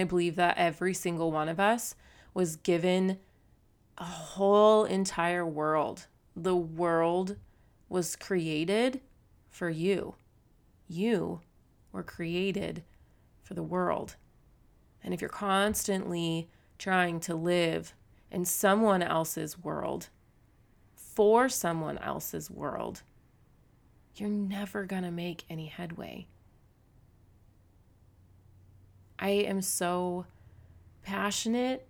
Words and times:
I 0.00 0.04
believe 0.04 0.36
that 0.36 0.58
every 0.58 0.94
single 0.94 1.32
one 1.32 1.48
of 1.48 1.58
us 1.58 1.96
was 2.32 2.54
given 2.54 3.18
a 3.96 4.04
whole 4.04 4.84
entire 4.84 5.44
world. 5.44 6.06
The 6.36 6.54
world 6.54 7.34
was 7.88 8.14
created 8.14 9.00
for 9.50 9.68
you. 9.68 10.14
You 10.86 11.40
were 11.90 12.04
created 12.04 12.84
for 13.42 13.54
the 13.54 13.62
world. 13.64 14.14
And 15.02 15.12
if 15.12 15.20
you're 15.20 15.28
constantly 15.28 16.48
trying 16.78 17.18
to 17.20 17.34
live 17.34 17.92
in 18.30 18.44
someone 18.44 19.02
else's 19.02 19.58
world, 19.58 20.10
for 20.94 21.48
someone 21.48 21.98
else's 21.98 22.48
world, 22.48 23.02
you're 24.14 24.28
never 24.28 24.84
going 24.84 25.02
to 25.02 25.10
make 25.10 25.42
any 25.50 25.66
headway. 25.66 26.28
I 29.18 29.30
am 29.30 29.62
so 29.62 30.26
passionate 31.02 31.86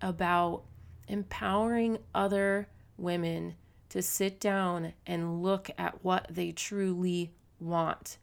about 0.00 0.62
empowering 1.08 1.98
other 2.14 2.68
women 2.96 3.54
to 3.88 4.00
sit 4.02 4.40
down 4.40 4.92
and 5.06 5.42
look 5.42 5.70
at 5.76 6.04
what 6.04 6.26
they 6.30 6.52
truly 6.52 7.32
want. 7.60 8.18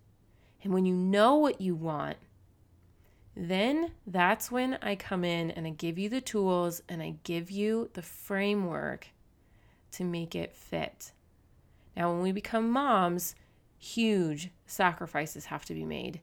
And 0.63 0.73
when 0.73 0.85
you 0.85 0.95
know 0.95 1.35
what 1.35 1.61
you 1.61 1.75
want, 1.75 2.17
then 3.35 3.91
that's 4.05 4.51
when 4.51 4.77
I 4.81 4.95
come 4.95 5.23
in 5.23 5.51
and 5.51 5.65
I 5.65 5.69
give 5.69 5.97
you 5.97 6.09
the 6.09 6.21
tools 6.21 6.81
and 6.89 7.01
I 7.01 7.15
give 7.23 7.51
you 7.51 7.89
the 7.93 8.01
framework 8.01 9.09
to 9.91 10.03
make 10.03 10.35
it 10.35 10.53
fit. 10.53 11.11
Now, 11.95 12.11
when 12.11 12.21
we 12.21 12.31
become 12.31 12.69
moms, 12.71 13.35
huge 13.77 14.49
sacrifices 14.65 15.45
have 15.45 15.65
to 15.65 15.73
be 15.73 15.85
made. 15.85 16.21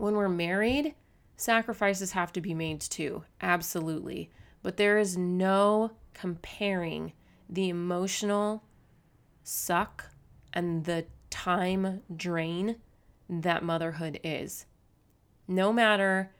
When 0.00 0.16
we're 0.16 0.30
married, 0.30 0.94
sacrifices 1.36 2.12
have 2.12 2.32
to 2.32 2.40
be 2.40 2.54
made 2.54 2.80
too, 2.80 3.24
absolutely. 3.42 4.30
But 4.62 4.78
there 4.78 4.96
is 4.96 5.18
no 5.18 5.90
comparing 6.14 7.12
the 7.50 7.68
emotional 7.68 8.64
suck 9.42 10.06
and 10.54 10.86
the 10.86 11.04
time 11.28 12.00
drain 12.16 12.76
that 13.28 13.62
motherhood 13.62 14.20
is. 14.24 14.64
No 15.46 15.70
matter 15.70 16.32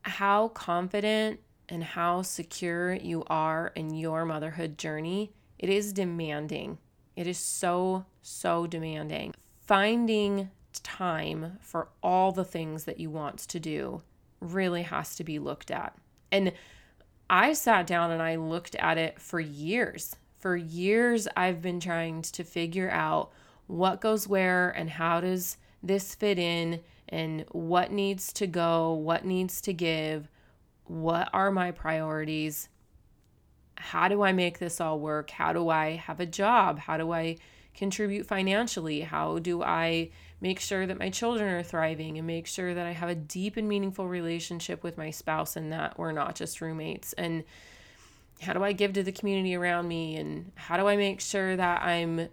how 0.00 0.48
confident 0.48 1.40
and 1.68 1.84
how 1.84 2.22
secure 2.22 2.94
you 2.94 3.24
are 3.26 3.72
in 3.74 3.92
your 3.92 4.24
motherhood 4.24 4.78
journey, 4.78 5.34
it 5.58 5.68
is 5.68 5.92
demanding. 5.92 6.78
It 7.14 7.26
is 7.26 7.36
so, 7.36 8.06
so 8.22 8.66
demanding. 8.66 9.34
Finding 9.66 10.48
time 10.80 11.58
for 11.60 11.88
all 12.02 12.32
the 12.32 12.44
things 12.44 12.84
that 12.84 13.00
you 13.00 13.10
want 13.10 13.38
to 13.38 13.60
do 13.60 14.02
really 14.40 14.82
has 14.82 15.14
to 15.16 15.24
be 15.24 15.38
looked 15.38 15.70
at. 15.70 15.96
And 16.30 16.52
I 17.30 17.52
sat 17.52 17.86
down 17.86 18.10
and 18.10 18.22
I 18.22 18.36
looked 18.36 18.74
at 18.76 18.98
it 18.98 19.20
for 19.20 19.40
years. 19.40 20.16
For 20.38 20.56
years, 20.56 21.26
I've 21.36 21.60
been 21.60 21.80
trying 21.80 22.22
to 22.22 22.44
figure 22.44 22.90
out 22.90 23.32
what 23.66 24.00
goes 24.00 24.26
where 24.26 24.70
and 24.70 24.88
how 24.88 25.20
does 25.20 25.56
this 25.82 26.14
fit 26.14 26.38
in 26.38 26.80
and 27.08 27.44
what 27.50 27.92
needs 27.92 28.32
to 28.34 28.46
go, 28.46 28.92
what 28.92 29.24
needs 29.24 29.60
to 29.62 29.72
give, 29.72 30.28
what 30.84 31.28
are 31.32 31.50
my 31.50 31.70
priorities, 31.70 32.68
how 33.76 34.08
do 34.08 34.22
I 34.22 34.32
make 34.32 34.58
this 34.58 34.80
all 34.80 34.98
work? 34.98 35.30
How 35.30 35.52
do 35.52 35.68
I 35.68 35.96
have 35.96 36.20
a 36.20 36.26
job? 36.26 36.80
How 36.80 36.96
do 36.96 37.12
I 37.12 37.36
contribute 37.74 38.26
financially? 38.26 39.02
How 39.02 39.38
do 39.38 39.62
I 39.62 40.10
make 40.40 40.60
sure 40.60 40.86
that 40.86 40.98
my 40.98 41.10
children 41.10 41.52
are 41.52 41.62
thriving 41.62 42.18
and 42.18 42.26
make 42.26 42.46
sure 42.46 42.74
that 42.74 42.86
I 42.86 42.92
have 42.92 43.08
a 43.08 43.14
deep 43.14 43.56
and 43.56 43.68
meaningful 43.68 44.08
relationship 44.08 44.82
with 44.82 44.96
my 44.96 45.10
spouse 45.10 45.56
and 45.56 45.72
that 45.72 45.98
we're 45.98 46.12
not 46.12 46.34
just 46.34 46.60
roommates? 46.60 47.12
And 47.14 47.44
how 48.42 48.52
do 48.52 48.62
I 48.62 48.72
give 48.72 48.92
to 48.92 49.02
the 49.02 49.12
community 49.12 49.54
around 49.54 49.88
me? 49.88 50.16
And 50.16 50.52
how 50.54 50.76
do 50.76 50.86
I 50.86 50.96
make 50.96 51.20
sure 51.20 51.56
that 51.56 51.82
I'm 51.82 52.28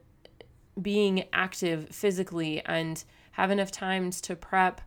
being 0.79 1.25
active 1.33 1.89
physically 1.89 2.61
and 2.65 3.03
have 3.31 3.51
enough 3.51 3.71
times 3.71 4.21
to 4.21 4.35
prep 4.35 4.81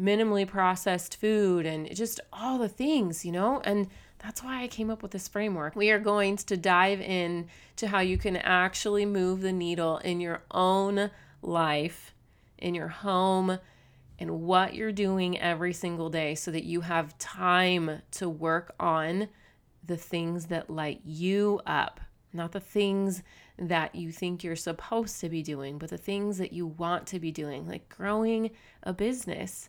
minimally 0.00 0.46
processed 0.46 1.16
food 1.16 1.64
and 1.66 1.94
just 1.94 2.18
all 2.32 2.58
the 2.58 2.68
things, 2.68 3.24
you 3.24 3.32
know? 3.32 3.60
And 3.64 3.88
that's 4.18 4.42
why 4.42 4.62
I 4.62 4.68
came 4.68 4.90
up 4.90 5.02
with 5.02 5.12
this 5.12 5.28
framework. 5.28 5.76
We 5.76 5.90
are 5.90 5.98
going 5.98 6.36
to 6.38 6.56
dive 6.56 7.00
in 7.00 7.46
to 7.76 7.88
how 7.88 8.00
you 8.00 8.16
can 8.16 8.36
actually 8.36 9.04
move 9.04 9.42
the 9.42 9.52
needle 9.52 9.98
in 9.98 10.20
your 10.20 10.42
own 10.50 11.10
life, 11.42 12.13
in 12.58 12.74
your 12.74 12.88
home, 12.88 13.58
and 14.18 14.42
what 14.42 14.74
you're 14.74 14.92
doing 14.92 15.38
every 15.38 15.72
single 15.72 16.08
day 16.08 16.34
so 16.34 16.50
that 16.50 16.64
you 16.64 16.82
have 16.82 17.18
time 17.18 18.02
to 18.12 18.28
work 18.28 18.74
on 18.78 19.28
the 19.84 19.96
things 19.96 20.46
that 20.46 20.70
light 20.70 21.00
you 21.04 21.60
up, 21.66 22.00
not 22.32 22.52
the 22.52 22.60
things 22.60 23.22
that 23.58 23.94
you 23.94 24.10
think 24.10 24.42
you're 24.42 24.56
supposed 24.56 25.20
to 25.20 25.28
be 25.28 25.42
doing, 25.42 25.78
but 25.78 25.90
the 25.90 25.98
things 25.98 26.38
that 26.38 26.52
you 26.52 26.66
want 26.66 27.06
to 27.06 27.20
be 27.20 27.30
doing, 27.30 27.66
like 27.66 27.88
growing 27.88 28.50
a 28.82 28.92
business 28.92 29.68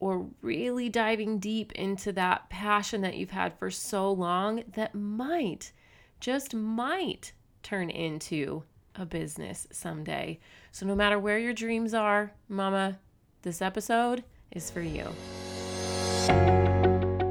or 0.00 0.26
really 0.40 0.88
diving 0.88 1.38
deep 1.38 1.70
into 1.72 2.12
that 2.12 2.50
passion 2.50 3.02
that 3.02 3.16
you've 3.16 3.30
had 3.30 3.56
for 3.58 3.70
so 3.70 4.10
long 4.10 4.64
that 4.74 4.94
might, 4.94 5.72
just 6.18 6.54
might, 6.54 7.32
turn 7.62 7.88
into 7.88 8.64
a 8.94 9.06
business 9.06 9.66
someday. 9.70 10.38
So, 10.70 10.86
no 10.86 10.94
matter 10.94 11.18
where 11.18 11.38
your 11.38 11.52
dreams 11.52 11.94
are, 11.94 12.32
Mama, 12.48 12.98
this 13.42 13.62
episode 13.62 14.24
is 14.50 14.70
for 14.70 14.82
you. 14.82 15.06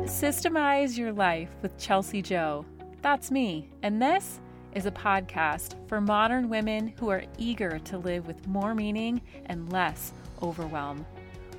Systemize 0.06 0.98
Your 0.98 1.12
Life 1.14 1.50
with 1.62 1.78
Chelsea 1.78 2.22
Joe. 2.22 2.66
That's 3.02 3.32
me. 3.32 3.70
And 3.82 4.02
this 4.02 4.40
is 4.74 4.86
a 4.86 4.92
podcast 4.92 5.76
for 5.88 6.00
modern 6.00 6.50
women 6.50 6.94
who 7.00 7.10
are 7.10 7.24
eager 7.38 7.80
to 7.80 7.98
live 7.98 8.28
with 8.28 8.48
more 8.48 8.76
meaning 8.76 9.22
and 9.46 9.72
less 9.72 10.14
overwhelm. 10.42 11.06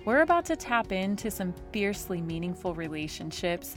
We're 0.04 0.22
about 0.22 0.44
to 0.46 0.56
tap 0.56 0.90
into 0.92 1.30
some 1.30 1.54
fiercely 1.72 2.20
meaningful 2.20 2.74
relationships, 2.74 3.76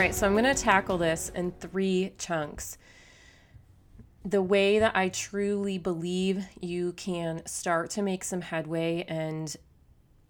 Right, 0.00 0.14
so 0.14 0.26
I'm 0.26 0.32
going 0.32 0.44
to 0.44 0.54
tackle 0.54 0.96
this 0.96 1.30
in 1.34 1.52
three 1.52 2.14
chunks. 2.16 2.78
The 4.24 4.40
way 4.40 4.78
that 4.78 4.96
I 4.96 5.10
truly 5.10 5.76
believe 5.76 6.46
you 6.58 6.92
can 6.92 7.44
start 7.44 7.90
to 7.90 8.02
make 8.02 8.24
some 8.24 8.40
headway 8.40 9.04
and 9.08 9.54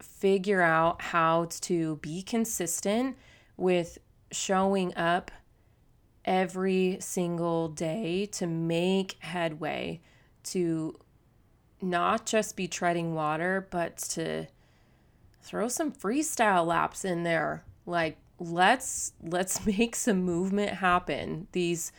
figure 0.00 0.60
out 0.60 1.00
how 1.00 1.46
to 1.60 1.96
be 2.02 2.22
consistent 2.22 3.16
with 3.56 3.98
showing 4.32 4.92
up 4.96 5.30
every 6.24 6.96
single 7.00 7.68
day 7.68 8.26
to 8.26 8.48
make 8.48 9.18
headway, 9.20 10.00
to 10.44 10.98
not 11.80 12.26
just 12.26 12.56
be 12.56 12.66
treading 12.66 13.14
water, 13.14 13.68
but 13.70 13.98
to 13.98 14.46
throw 15.42 15.68
some 15.68 15.92
freestyle 15.92 16.66
laps 16.66 17.04
in 17.04 17.22
there. 17.22 17.64
Like 17.86 18.18
let's 18.40 19.12
let's 19.22 19.64
make 19.78 19.94
some 19.94 20.22
movement 20.22 20.72
happen. 20.74 21.46
These 21.52 21.92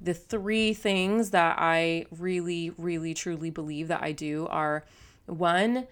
the 0.00 0.14
three 0.14 0.74
things 0.74 1.30
that 1.30 1.56
I 1.58 2.06
really 2.16 2.70
really 2.78 3.14
truly 3.14 3.50
believe 3.50 3.88
that 3.88 4.02
I 4.02 4.12
do 4.12 4.46
are 4.48 4.84
one 5.26 5.88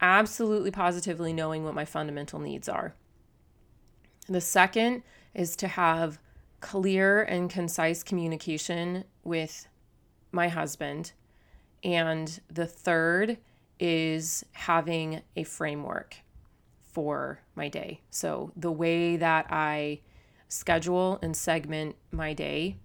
absolutely 0.00 0.70
positively 0.70 1.32
knowing 1.32 1.64
what 1.64 1.74
my 1.74 1.84
fundamental 1.84 2.38
needs 2.38 2.68
are. 2.68 2.94
The 4.28 4.40
second 4.40 5.02
is 5.34 5.56
to 5.56 5.68
have 5.68 6.18
clear 6.60 7.22
and 7.22 7.50
concise 7.50 8.02
communication 8.02 9.04
with 9.24 9.66
my 10.30 10.48
husband. 10.48 11.12
And 11.82 12.40
the 12.48 12.66
third 12.66 13.38
is 13.78 14.44
having 14.52 15.22
a 15.36 15.42
framework 15.44 16.16
for 16.92 17.40
my 17.54 17.68
day. 17.68 18.00
So, 18.10 18.52
the 18.56 18.72
way 18.72 19.16
that 19.16 19.46
I 19.50 20.00
schedule 20.48 21.18
and 21.22 21.36
segment 21.36 21.96
my 22.10 22.32
day 22.32 22.76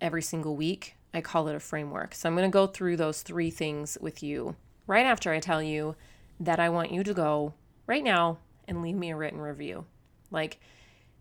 every 0.00 0.22
single 0.22 0.56
week, 0.56 0.96
I 1.12 1.20
call 1.20 1.48
it 1.48 1.54
a 1.54 1.60
framework. 1.60 2.14
So, 2.14 2.28
I'm 2.28 2.36
going 2.36 2.50
to 2.50 2.52
go 2.52 2.66
through 2.66 2.96
those 2.96 3.22
three 3.22 3.50
things 3.50 3.98
with 4.00 4.22
you 4.22 4.56
right 4.86 5.06
after 5.06 5.32
I 5.32 5.40
tell 5.40 5.62
you 5.62 5.96
that 6.40 6.60
I 6.60 6.68
want 6.68 6.92
you 6.92 7.02
to 7.04 7.14
go 7.14 7.54
right 7.86 8.02
now 8.02 8.38
and 8.66 8.82
leave 8.82 8.96
me 8.96 9.10
a 9.10 9.16
written 9.16 9.40
review. 9.40 9.84
Like, 10.30 10.60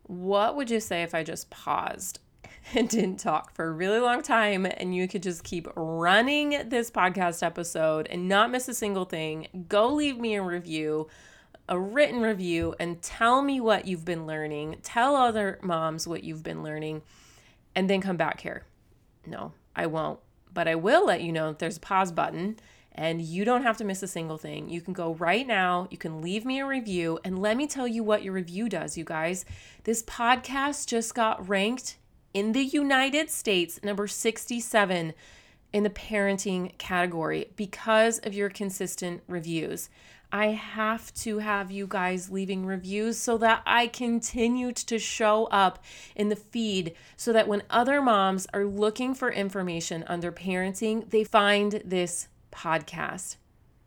what 0.04 0.56
would 0.56 0.70
you 0.70 0.80
say 0.80 1.04
if 1.04 1.16
I 1.16 1.24
just 1.24 1.50
paused 1.50 2.20
and 2.74 2.90
didn't 2.90 3.18
talk 3.18 3.54
for 3.54 3.66
a 3.66 3.72
really 3.72 4.00
long 4.00 4.22
time 4.22 4.66
and 4.66 4.96
you 4.96 5.08
could 5.08 5.24
just 5.24 5.44
keep 5.44 5.68
running 5.76 6.70
this 6.70 6.90
podcast 6.90 7.44
episode 7.44 8.08
and 8.08 8.28
not 8.28 8.52
miss 8.52 8.68
a 8.68 8.74
single 8.74 9.06
thing? 9.06 9.66
Go 9.68 9.88
leave 9.90 10.18
me 10.18 10.36
a 10.36 10.42
review, 10.42 11.08
a 11.70 11.80
written 11.80 12.22
review, 12.22 12.76
and 12.80 13.02
tell 13.02 13.42
me 13.42 13.60
what 13.62 13.88
you've 13.88 14.06
been 14.06 14.28
learning. 14.28 14.78
Tell 14.84 15.16
other 15.16 15.60
moms 15.62 16.08
what 16.08 16.24
you've 16.24 16.44
been 16.44 16.64
learning, 16.64 17.02
and 17.76 17.90
then 17.90 18.02
come 18.02 18.18
back 18.18 18.42
here. 18.42 18.64
No, 19.26 19.54
I 19.76 19.86
won't. 19.86 20.20
But 20.54 20.68
I 20.68 20.76
will 20.76 21.06
let 21.06 21.22
you 21.24 21.32
know 21.32 21.50
that 21.50 21.60
there's 21.60 21.78
a 21.78 21.82
pause 21.82 22.12
button 22.12 22.58
and 22.96 23.22
you 23.22 23.44
don't 23.44 23.64
have 23.64 23.78
to 23.78 23.84
miss 23.84 24.04
a 24.04 24.08
single 24.08 24.38
thing. 24.38 24.70
You 24.70 24.82
can 24.82 24.94
go 24.94 25.16
right 25.16 25.48
now, 25.48 25.88
you 25.90 25.98
can 25.98 26.22
leave 26.22 26.46
me 26.46 26.60
a 26.60 26.66
review, 26.66 27.20
and 27.24 27.40
let 27.40 27.58
me 27.58 27.66
tell 27.66 27.88
you 27.88 28.04
what 28.04 28.24
your 28.24 28.34
review 28.34 28.70
does, 28.70 28.98
you 28.98 29.04
guys. 29.04 29.46
This 29.84 30.04
podcast 30.04 30.88
just 30.88 31.16
got 31.16 31.48
ranked 31.48 31.98
in 32.34 32.52
the 32.52 32.64
United 32.64 33.30
States 33.30 33.80
number 33.84 34.08
67 34.08 35.14
in 35.72 35.84
the 35.84 35.90
parenting 35.90 36.78
category 36.78 37.52
because 37.56 38.20
of 38.20 38.34
your 38.34 38.50
consistent 38.50 39.24
reviews. 39.28 39.90
I 40.34 40.48
have 40.48 41.14
to 41.16 41.38
have 41.38 41.70
you 41.70 41.86
guys 41.86 42.32
leaving 42.32 42.66
reviews 42.66 43.20
so 43.20 43.38
that 43.38 43.62
I 43.68 43.86
continue 43.86 44.72
to 44.72 44.98
show 44.98 45.46
up 45.46 45.84
in 46.16 46.30
the 46.30 46.36
feed 46.36 46.96
so 47.16 47.32
that 47.34 47.48
when 47.48 47.62
other 47.70 48.02
moms 48.02 48.48
are 48.52 48.66
looking 48.66 49.14
for 49.14 49.32
information 49.32 50.04
under 50.08 50.32
parenting, 50.32 51.08
they 51.12 51.24
find 51.24 51.84
this 51.86 52.30
podcast. 52.52 53.36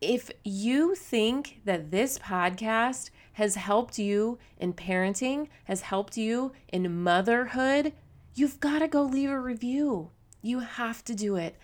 If 0.01 0.31
you 0.45 0.95
think 0.95 1.63
that 1.65 1.91
this 1.91 2.21
podcast 2.21 3.11
has 3.33 3.57
helped 3.57 3.99
you 3.99 4.39
in 4.57 4.73
parenting, 4.73 5.49
has 5.65 5.81
helped 5.81 6.17
you 6.17 6.53
in 6.69 7.03
motherhood, 7.03 7.93
you've 8.37 8.61
got 8.61 8.79
to 8.79 8.89
go 8.89 9.03
leave 9.03 9.31
a 9.31 9.41
review. 9.41 10.11
You 10.43 10.61
have 10.61 11.05
to 11.07 11.15
do 11.17 11.35
it. 11.35 11.57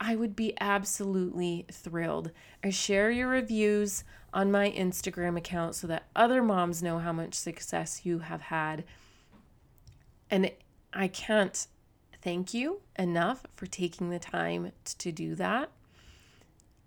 I 0.00 0.16
would 0.16 0.34
be 0.34 0.54
absolutely 0.60 1.66
thrilled. 1.70 2.30
I 2.62 2.70
share 2.70 3.10
your 3.10 3.28
reviews 3.28 4.04
on 4.32 4.50
my 4.50 4.70
Instagram 4.70 5.36
account 5.38 5.76
so 5.76 5.86
that 5.86 6.08
other 6.16 6.42
moms 6.42 6.82
know 6.82 6.98
how 6.98 7.12
much 7.12 7.34
success 7.34 8.00
you 8.04 8.18
have 8.18 8.42
had. 8.42 8.84
And 10.30 10.50
I 10.92 11.08
can't 11.08 11.66
thank 12.22 12.52
you 12.52 12.80
enough 12.98 13.46
for 13.54 13.66
taking 13.66 14.10
the 14.10 14.18
time 14.18 14.72
to 14.98 15.12
do 15.12 15.34
that. 15.36 15.70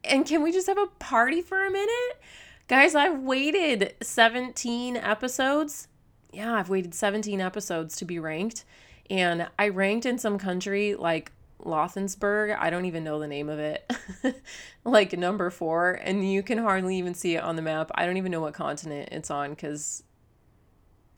And 0.04 0.25
can 0.25 0.44
we 0.44 0.51
just 0.51 0.68
have 0.68 0.77
a 0.77 0.88
party 1.00 1.42
for 1.42 1.65
a 1.65 1.71
minute? 1.71 2.21
Guys, 2.68 2.95
I've 2.95 3.19
waited 3.19 3.95
17 4.01 4.98
episodes. 4.98 5.88
Yeah, 6.33 6.56
I've 6.56 6.69
waited 6.69 6.94
17 6.94 7.39
episodes 7.39 7.95
to 7.98 8.06
be 8.06 8.19
ranked. 8.19 8.65
And 9.09 9.48
I 9.57 9.69
ranked 9.69 10.06
in 10.06 10.18
some 10.18 10.38
country 10.38 10.94
like 10.95 11.31
Lothensburg. 11.63 12.57
I 12.57 12.69
don't 12.69 12.86
even 12.86 13.04
know 13.04 13.19
the 13.19 13.27
name 13.27 13.50
of 13.50 13.59
it. 13.59 13.92
like 14.83 15.18
number 15.18 15.50
four. 15.50 15.94
And 16.04 16.31
you 16.31 16.44
can 16.44 16.57
hardly 16.57 16.98
even 16.98 17.13
see 17.13 17.36
it 17.36 17.44
on 17.44 17.56
the 17.56 17.62
map. 17.62 17.92
I 17.95 18.06
don't 18.06 18.18
even 18.18 18.31
know 18.31 18.42
what 18.42 18.54
continent 18.54 19.09
it's 19.12 19.31
on 19.31 19.51
because 19.51 20.04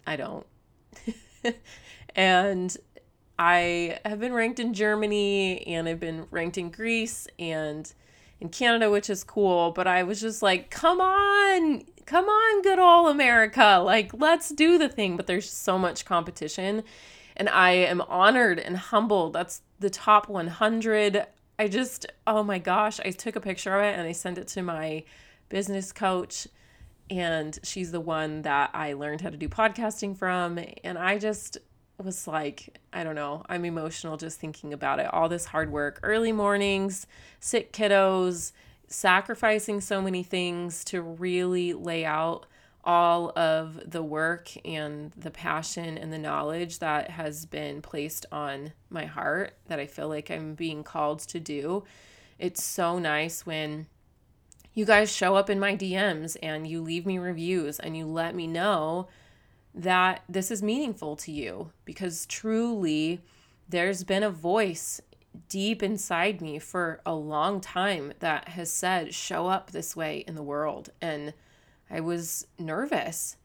I 0.07 0.15
don't. 0.15 0.45
and 2.15 2.75
I 3.37 3.99
have 4.03 4.19
been 4.19 4.33
ranked 4.33 4.59
in 4.59 4.73
Germany 4.73 5.65
and 5.67 5.87
I've 5.87 5.99
been 5.99 6.27
ranked 6.31 6.57
in 6.57 6.71
Greece 6.71 7.27
and 7.37 7.91
in 8.39 8.49
Canada, 8.49 8.89
which 8.89 9.09
is 9.09 9.23
cool. 9.23 9.71
But 9.71 9.87
I 9.87 10.03
was 10.03 10.19
just 10.19 10.41
like, 10.41 10.69
come 10.69 10.99
on, 10.99 11.83
come 12.05 12.25
on, 12.25 12.61
good 12.61 12.79
old 12.79 13.09
America. 13.09 13.81
Like, 13.83 14.11
let's 14.13 14.49
do 14.49 14.77
the 14.77 14.89
thing. 14.89 15.15
But 15.15 15.27
there's 15.27 15.49
so 15.49 15.77
much 15.77 16.05
competition. 16.05 16.83
And 17.39 17.49
I 17.49 17.71
am 17.71 18.01
honored 18.01 18.59
and 18.59 18.77
humbled. 18.77 19.33
That's 19.33 19.61
the 19.79 19.89
top 19.89 20.29
100. 20.29 21.25
I 21.57 21.67
just, 21.67 22.05
oh 22.27 22.43
my 22.43 22.59
gosh, 22.59 22.99
I 22.99 23.09
took 23.09 23.35
a 23.35 23.41
picture 23.41 23.75
of 23.75 23.83
it 23.83 23.97
and 23.97 24.07
I 24.07 24.11
sent 24.11 24.37
it 24.37 24.47
to 24.49 24.61
my 24.61 25.03
business 25.49 25.91
coach. 25.91 26.47
And 27.09 27.57
she's 27.63 27.91
the 27.91 27.99
one 27.99 28.43
that 28.43 28.69
I 28.75 28.93
learned 28.93 29.21
how 29.21 29.31
to 29.31 29.37
do 29.37 29.49
podcasting 29.49 30.15
from. 30.15 30.59
And 30.83 30.97
I 30.97 31.17
just, 31.17 31.57
was 32.03 32.27
like, 32.27 32.77
I 32.93 33.03
don't 33.03 33.15
know, 33.15 33.43
I'm 33.49 33.65
emotional 33.65 34.17
just 34.17 34.39
thinking 34.39 34.73
about 34.73 34.99
it. 34.99 35.13
All 35.13 35.29
this 35.29 35.45
hard 35.45 35.71
work, 35.71 35.99
early 36.03 36.31
mornings, 36.31 37.07
sick 37.39 37.73
kiddos, 37.73 38.51
sacrificing 38.87 39.81
so 39.81 40.01
many 40.01 40.23
things 40.23 40.83
to 40.85 41.01
really 41.01 41.73
lay 41.73 42.05
out 42.05 42.45
all 42.83 43.31
of 43.37 43.79
the 43.85 44.01
work 44.01 44.49
and 44.65 45.11
the 45.17 45.31
passion 45.31 45.97
and 45.97 46.13
the 46.13 46.17
knowledge 46.17 46.79
that 46.79 47.11
has 47.11 47.45
been 47.45 47.81
placed 47.81 48.25
on 48.31 48.71
my 48.89 49.05
heart 49.05 49.57
that 49.67 49.79
I 49.79 49.85
feel 49.85 50.07
like 50.07 50.31
I'm 50.31 50.55
being 50.55 50.83
called 50.83 51.19
to 51.19 51.39
do. 51.39 51.83
It's 52.37 52.63
so 52.63 52.99
nice 52.99 53.45
when 53.45 53.87
you 54.73 54.85
guys 54.85 55.13
show 55.13 55.35
up 55.35 55.49
in 55.49 55.59
my 55.59 55.75
DMs 55.75 56.37
and 56.41 56.65
you 56.65 56.81
leave 56.81 57.05
me 57.05 57.17
reviews 57.17 57.79
and 57.79 57.97
you 57.97 58.05
let 58.05 58.33
me 58.33 58.47
know 58.47 59.07
that 59.75 60.23
this 60.29 60.49
is 60.49 60.63
meaningful 60.63 61.15
to 61.17 61.31
you 61.31 61.71
because 61.85 62.25
truly 62.25 63.21
there's 63.67 64.03
been 64.03 64.23
a 64.23 64.29
voice 64.29 65.01
deep 65.47 65.83
inside 65.83 66.41
me 66.41 66.59
for 66.59 67.01
a 67.05 67.13
long 67.13 67.61
time 67.61 68.13
that 68.19 68.49
has 68.49 68.71
said, 68.71 69.13
show 69.13 69.47
up 69.47 69.71
this 69.71 69.95
way 69.95 70.23
in 70.27 70.35
the 70.35 70.43
world. 70.43 70.89
And 71.01 71.33
I 71.89 71.99
was 72.01 72.45
nervous, 72.57 73.37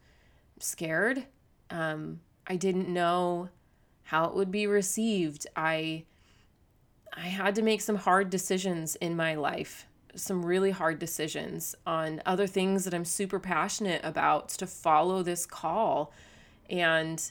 scared. 0.59 1.27
Um, 1.71 2.21
I 2.47 2.57
didn't 2.57 2.89
know 2.89 3.49
how 4.05 4.27
it 4.27 4.35
would 4.35 4.51
be 4.51 4.67
received. 4.67 5.47
I 5.57 6.05
I 7.17 7.29
had 7.29 7.55
to 7.55 7.63
make 7.63 7.81
some 7.81 7.97
hard 7.97 8.29
decisions 8.29 8.97
in 8.97 9.15
my 9.17 9.35
life 9.35 9.87
some 10.17 10.45
really 10.45 10.71
hard 10.71 10.99
decisions 10.99 11.75
on 11.87 12.23
other 12.25 12.47
things 12.47 12.85
that 12.85 12.95
I'm 12.95 13.05
super 13.05 13.39
passionate 13.39 14.01
about 14.05 14.49
to 14.51 14.67
follow 14.67 15.23
this 15.23 15.47
call. 15.47 16.13
And 16.71 17.31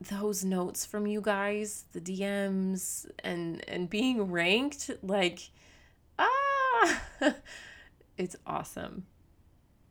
those 0.00 0.44
notes 0.44 0.84
from 0.84 1.06
you 1.06 1.20
guys, 1.20 1.84
the 1.92 2.00
DMs 2.00 3.06
and 3.24 3.66
and 3.68 3.88
being 3.88 4.30
ranked 4.30 4.90
like 5.02 5.50
ah 6.18 7.02
it's 8.18 8.36
awesome. 8.46 9.06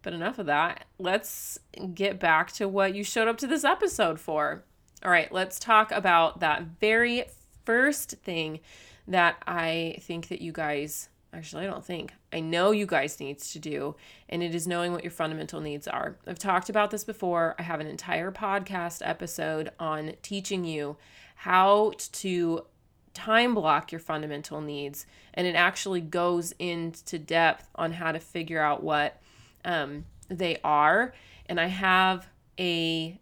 But 0.05 0.13
enough 0.13 0.37
of 0.37 0.45
that. 0.45 0.85
Let's 0.99 1.57
get 1.95 2.19
back 2.19 2.51
to 2.53 2.69
what 2.69 2.93
you 2.93 3.03
showed 3.03 3.27
up 3.27 3.37
to 3.39 3.47
this 3.47 3.63
episode 3.63 4.19
for. 4.19 4.63
All 5.03 5.09
right, 5.09 5.31
let's 5.31 5.57
talk 5.57 5.91
about 5.91 6.41
that 6.41 6.61
very 6.79 7.25
first 7.65 8.11
thing 8.11 8.59
that 9.07 9.41
I 9.47 9.97
think 10.01 10.27
that 10.27 10.43
you 10.43 10.51
guys 10.51 11.09
actually, 11.33 11.63
I 11.65 11.71
don't 11.71 11.83
think. 11.83 12.13
I 12.31 12.39
know 12.39 12.69
you 12.69 12.85
guys 12.85 13.19
needs 13.19 13.51
to 13.53 13.59
do, 13.59 13.95
and 14.29 14.43
it 14.43 14.53
is 14.53 14.67
knowing 14.67 14.91
what 14.91 15.03
your 15.03 15.09
fundamental 15.09 15.59
needs 15.59 15.87
are. 15.87 16.17
I've 16.27 16.37
talked 16.37 16.69
about 16.69 16.91
this 16.91 17.03
before. 17.03 17.55
I 17.57 17.63
have 17.63 17.79
an 17.79 17.87
entire 17.87 18.31
podcast 18.31 19.01
episode 19.03 19.71
on 19.79 20.13
teaching 20.21 20.65
you 20.65 20.97
how 21.33 21.93
to 22.11 22.67
time 23.15 23.55
block 23.55 23.91
your 23.91 23.99
fundamental 23.99 24.61
needs, 24.61 25.07
and 25.33 25.47
it 25.47 25.55
actually 25.55 26.01
goes 26.01 26.53
into 26.59 27.17
depth 27.17 27.71
on 27.73 27.93
how 27.93 28.11
to 28.11 28.19
figure 28.19 28.61
out 28.61 28.83
what 28.83 29.19
um, 29.65 30.05
they 30.29 30.57
are. 30.63 31.13
And 31.47 31.59
I 31.59 31.67
have 31.67 32.27
a 32.57 33.19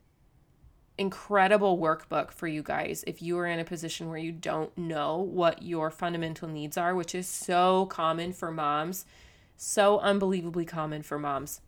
incredible 0.98 1.80
workbook 1.80 2.32
for 2.32 2.48
you 2.48 2.62
guys 2.62 3.04
if 3.08 3.20
you 3.22 3.38
are 3.40 3.48
in 3.48 3.60
a 3.60 3.66
position 3.66 4.10
where 4.10 4.18
you 4.18 4.32
don't 4.32 4.78
know 4.78 5.18
what 5.18 5.64
your 5.64 5.90
fundamental 5.90 6.48
needs 6.48 6.78
are, 6.78 6.94
which 6.94 7.16
is 7.16 7.28
so 7.28 7.88
common 7.88 8.32
for 8.32 8.52
moms, 8.52 9.06
so 9.58 10.00
unbelievably 10.00 10.66
common 10.66 11.02
for 11.02 11.18
moms. 11.18 11.62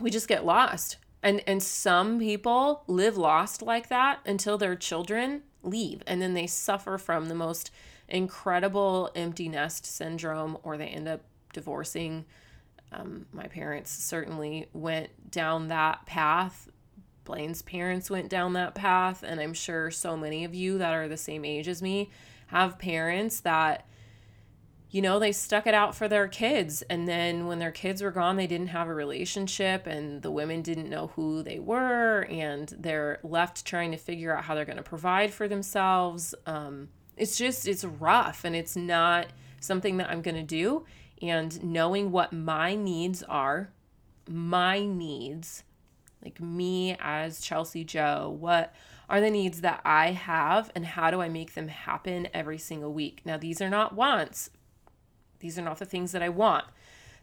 We 0.00 0.10
just 0.10 0.28
get 0.28 0.44
lost. 0.44 0.96
And 1.22 1.40
and 1.46 1.62
some 1.62 2.18
people 2.18 2.82
live 2.88 3.16
lost 3.16 3.62
like 3.62 3.88
that 3.88 4.18
until 4.26 4.58
their 4.58 4.74
children 4.74 5.42
leave 5.62 6.02
and 6.08 6.20
then 6.20 6.34
they 6.34 6.48
suffer 6.48 6.98
from 6.98 7.26
the 7.26 7.34
most 7.34 7.70
incredible 8.08 9.10
empty 9.14 9.48
nest 9.48 9.86
syndrome 9.86 10.58
or 10.64 10.76
they 10.76 10.88
end 10.88 11.06
up 11.06 11.20
divorcing. 11.52 12.24
Um, 12.92 13.26
my 13.32 13.46
parents 13.46 13.90
certainly 13.90 14.68
went 14.72 15.30
down 15.30 15.68
that 15.68 16.06
path 16.06 16.68
Blaine's 17.24 17.62
parents 17.62 18.10
went 18.10 18.28
down 18.28 18.52
that 18.54 18.74
path, 18.74 19.22
and 19.22 19.40
I'm 19.40 19.54
sure 19.54 19.90
so 19.90 20.16
many 20.16 20.44
of 20.44 20.54
you 20.54 20.78
that 20.78 20.92
are 20.92 21.08
the 21.08 21.16
same 21.16 21.44
age 21.44 21.68
as 21.68 21.82
me 21.82 22.10
have 22.48 22.78
parents 22.78 23.40
that, 23.40 23.86
you 24.90 25.00
know, 25.00 25.18
they 25.18 25.32
stuck 25.32 25.66
it 25.66 25.74
out 25.74 25.94
for 25.94 26.08
their 26.08 26.28
kids. 26.28 26.82
And 26.82 27.08
then 27.08 27.46
when 27.46 27.58
their 27.58 27.70
kids 27.70 28.02
were 28.02 28.10
gone, 28.10 28.36
they 28.36 28.46
didn't 28.46 28.68
have 28.68 28.88
a 28.88 28.94
relationship, 28.94 29.86
and 29.86 30.22
the 30.22 30.30
women 30.30 30.62
didn't 30.62 30.90
know 30.90 31.08
who 31.14 31.42
they 31.42 31.58
were, 31.58 32.26
and 32.28 32.74
they're 32.78 33.20
left 33.22 33.64
trying 33.64 33.92
to 33.92 33.96
figure 33.96 34.36
out 34.36 34.44
how 34.44 34.54
they're 34.54 34.64
going 34.64 34.76
to 34.76 34.82
provide 34.82 35.32
for 35.32 35.46
themselves. 35.46 36.34
Um, 36.46 36.88
it's 37.16 37.36
just, 37.36 37.68
it's 37.68 37.84
rough, 37.84 38.44
and 38.44 38.56
it's 38.56 38.76
not 38.76 39.28
something 39.60 39.98
that 39.98 40.10
I'm 40.10 40.22
going 40.22 40.34
to 40.34 40.42
do. 40.42 40.84
And 41.22 41.62
knowing 41.62 42.10
what 42.10 42.32
my 42.32 42.74
needs 42.74 43.22
are 43.22 43.70
my 44.28 44.84
needs, 44.84 45.62
like 46.22 46.40
me 46.40 46.96
as 47.00 47.40
Chelsea 47.40 47.84
Joe, 47.84 48.36
what 48.38 48.74
are 49.08 49.20
the 49.20 49.30
needs 49.30 49.60
that 49.60 49.80
I 49.84 50.12
have 50.12 50.70
and 50.74 50.84
how 50.84 51.10
do 51.10 51.20
I 51.20 51.28
make 51.28 51.54
them 51.54 51.68
happen 51.68 52.28
every 52.34 52.58
single 52.58 52.92
week? 52.92 53.22
Now, 53.24 53.36
these 53.36 53.60
are 53.60 53.70
not 53.70 53.94
wants. 53.94 54.50
These 55.38 55.58
are 55.58 55.62
not 55.62 55.78
the 55.78 55.84
things 55.84 56.12
that 56.12 56.22
I 56.22 56.28
want. 56.28 56.64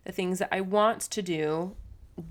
The 0.06 0.12
things 0.12 0.40
that 0.40 0.50
I 0.52 0.62
want 0.62 1.02
to 1.02 1.22
do 1.22 1.76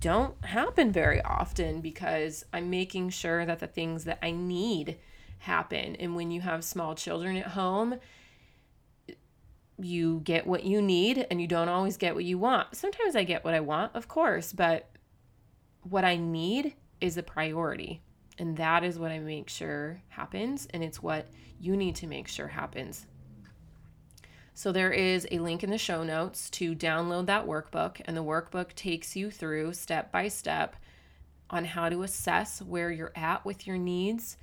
don't 0.01 0.43
happen 0.45 0.93
very 0.93 1.21
often 1.23 1.81
because 1.81 2.45
I'm 2.53 2.71
making 2.71 3.11
sure 3.11 3.47
that 3.47 3.59
the 3.59 3.67
things 3.67 4.05
that 4.05 4.19
I 4.23 4.31
need 4.31 4.99
happen. 5.41 5.97
And 5.97 6.15
when 6.15 6.31
you 6.31 6.41
have 6.43 6.65
small 6.65 6.95
children 6.95 7.37
at 7.37 7.49
home, 7.49 7.97
you 9.81 10.21
get 10.25 10.47
what 10.47 10.65
you 10.65 10.83
need 10.83 11.27
and 11.31 11.41
you 11.41 11.47
don't 11.47 11.69
always 11.69 11.97
get 11.97 12.15
what 12.15 12.25
you 12.25 12.39
want. 12.39 12.75
Sometimes 12.75 13.15
I 13.15 13.25
get 13.25 13.45
what 13.45 13.55
I 13.55 13.61
want, 13.61 13.95
of 13.95 14.09
course, 14.09 14.53
but 14.53 14.91
what 15.83 16.05
I 16.05 16.17
need 16.17 16.75
is 17.01 17.17
a 17.17 17.23
priority. 17.23 18.03
And 18.39 18.57
that 18.57 18.85
is 18.85 18.99
what 18.99 19.11
I 19.11 19.19
make 19.19 19.49
sure 19.49 20.03
happens. 20.09 20.67
And 20.73 20.83
it's 20.83 21.03
what 21.03 21.29
you 21.61 21.77
need 21.77 21.97
to 21.97 22.07
make 22.07 22.29
sure 22.29 22.49
happens. 22.49 23.07
So 24.55 24.73
there 24.73 24.93
is 24.93 25.27
a 25.31 25.39
link 25.39 25.63
in 25.63 25.71
the 25.71 25.79
show 25.79 26.03
notes 26.03 26.51
to 26.51 26.75
download 26.75 27.27
that 27.27 27.47
workbook. 27.47 28.01
And 28.05 28.17
the 28.17 28.25
workbook 28.25 28.75
takes 28.75 29.15
you 29.15 29.31
through 29.31 29.73
step 29.75 30.11
by 30.11 30.29
step 30.29 30.77
on 31.51 31.65
how 31.65 31.89
to 31.89 32.03
assess 32.03 32.61
where 32.61 32.91
you're 32.91 33.13
at 33.15 33.45
with 33.45 33.67
your 33.67 33.79
needs, 33.79 34.37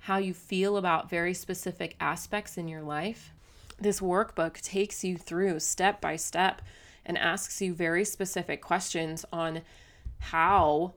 how 0.00 0.18
you 0.18 0.34
feel 0.34 0.76
about 0.76 1.10
very 1.10 1.34
specific 1.34 1.96
aspects 2.00 2.58
in 2.58 2.68
your 2.68 2.82
life. 2.82 3.32
This 3.82 3.98
workbook 3.98 4.60
takes 4.60 5.02
you 5.02 5.16
through 5.16 5.58
step 5.58 6.00
by 6.00 6.14
step 6.14 6.62
and 7.04 7.18
asks 7.18 7.60
you 7.60 7.74
very 7.74 8.04
specific 8.04 8.62
questions 8.62 9.24
on 9.32 9.62
how 10.20 10.94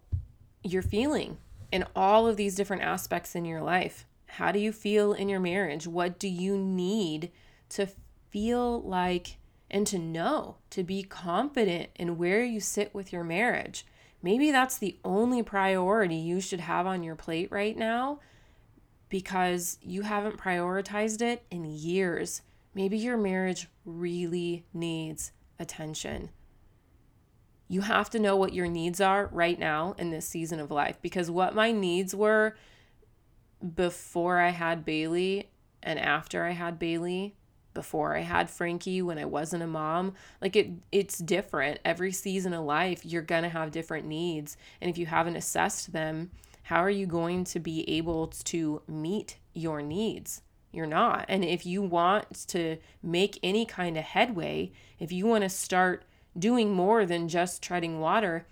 you're 0.61 0.83
feeling 0.83 1.39
in 1.71 1.83
all 1.95 2.27
of 2.27 2.37
these 2.37 2.53
different 2.53 2.83
aspects 2.83 3.33
in 3.33 3.43
your 3.43 3.63
life. 3.63 4.05
How 4.27 4.51
do 4.51 4.59
you 4.59 4.71
feel 4.71 5.13
in 5.13 5.29
your 5.29 5.39
marriage? 5.39 5.87
What 5.87 6.19
do 6.19 6.27
you 6.27 6.59
need 6.59 7.31
to 7.69 7.87
feel 8.29 8.83
like 8.83 9.37
and 9.71 9.87
to 9.87 9.97
know, 9.97 10.57
to 10.69 10.83
be 10.83 11.01
confident 11.01 11.89
in 11.95 12.19
where 12.19 12.43
you 12.43 12.59
sit 12.59 12.93
with 12.93 13.11
your 13.11 13.23
marriage? 13.23 13.83
Maybe 14.21 14.51
that's 14.51 14.77
the 14.77 14.99
only 15.03 15.41
priority 15.41 16.17
you 16.17 16.39
should 16.39 16.59
have 16.59 16.85
on 16.85 17.01
your 17.01 17.15
plate 17.15 17.51
right 17.51 17.75
now 17.75 18.19
because 19.09 19.79
you 19.81 20.03
haven't 20.03 20.37
prioritized 20.37 21.23
it 21.23 21.47
in 21.49 21.65
years. 21.65 22.43
Maybe 22.75 22.98
your 22.98 23.17
marriage 23.17 23.70
really 23.86 24.65
needs 24.74 25.32
attention 25.58 26.29
you 27.67 27.82
have 27.82 28.10
to 28.12 28.20
know 28.20 28.36
what 28.36 28.53
your 28.53 28.67
needs 28.67 29.01
are 29.01 29.29
right 29.32 29.58
now 29.58 29.96
in 29.98 30.12
this 30.12 30.27
season 30.27 30.60
of 30.60 30.72
life 30.72 30.98
because 31.01 31.32
what 31.32 31.55
my 31.55 31.72
needs 31.72 32.15
were 32.15 32.55
before 33.75 34.39
I 34.39 34.50
had 34.50 34.86
Bailey 34.86 35.50
and 35.82 35.98
after 35.98 36.46
I 36.46 36.51
had 36.51 36.77
Bailey, 36.77 37.36
before 37.74 38.15
I 38.15 38.22
had 38.22 38.50
Frankie 38.50 39.01
when 39.01 39.17
I 39.17 39.25
wasn't 39.25 39.63
a 39.63 39.67
mom, 39.67 40.13
like 40.41 40.55
it 40.55 40.70
it's 40.91 41.17
different. 41.17 41.79
Every 41.84 42.12
season 42.12 42.53
of 42.53 42.63
life, 42.63 43.05
you're 43.05 43.22
going 43.22 43.44
to 43.44 43.50
have 43.50 43.72
different 43.72 44.05
needs, 44.05 44.55
and 44.79 44.89
if 44.89 44.98
you 44.98 45.05
haven't 45.08 45.36
assessed 45.36 45.91
them, 45.91 46.32
how 46.63 46.82
are 46.82 46.89
you 46.89 47.05
going 47.05 47.44
to 47.46 47.60
be 47.60 47.88
able 47.89 48.27
to 48.27 48.82
meet 48.88 49.38
your 49.53 49.82
needs? 49.82 50.41
You're 50.75 50.86
not. 50.86 51.25
And 51.29 51.46
if 51.46 51.65
you 51.65 51.82
want 51.82 52.48
to 52.50 52.77
make 53.01 53.39
any 53.41 53.65
kind 53.65 53.98
of 53.98 54.03
headway, 54.03 54.74
if 55.00 55.10
you 55.10 55.25
want 55.25 55.44
to 55.44 55.50
start 55.50 56.03
doing 56.38 56.74
more 56.74 57.05
than 57.05 57.29
just 57.29 57.63
treading 57.63 58.01
water, 58.01 58.46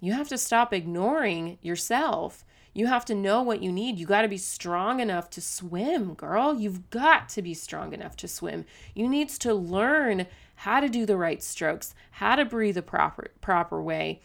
you 0.00 0.14
have 0.14 0.28
to 0.28 0.38
stop 0.38 0.72
ignoring 0.72 1.58
yourself. 1.60 2.46
You 2.72 2.86
have 2.86 3.04
to 3.06 3.14
know 3.14 3.42
what 3.42 3.62
you 3.62 3.70
need. 3.70 3.98
You 3.98 4.06
got 4.06 4.22
to 4.22 4.28
be 4.28 4.38
strong 4.38 5.00
enough 5.00 5.28
to 5.30 5.40
swim, 5.42 6.14
girl. 6.14 6.58
You've 6.58 6.88
got 6.88 7.28
to 7.30 7.42
be 7.42 7.52
strong 7.52 7.92
enough 7.92 8.16
to 8.18 8.28
swim. 8.28 8.64
You 8.94 9.06
need 9.06 9.28
to 9.30 9.52
learn 9.52 10.26
how 10.56 10.80
to 10.80 10.88
do 10.88 11.04
the 11.04 11.18
right 11.18 11.42
strokes, 11.42 11.94
how 12.12 12.36
to 12.36 12.46
breathe 12.46 12.76
the 12.76 12.82
proper 12.82 13.28
proper 13.42 13.82
way. 13.82 14.20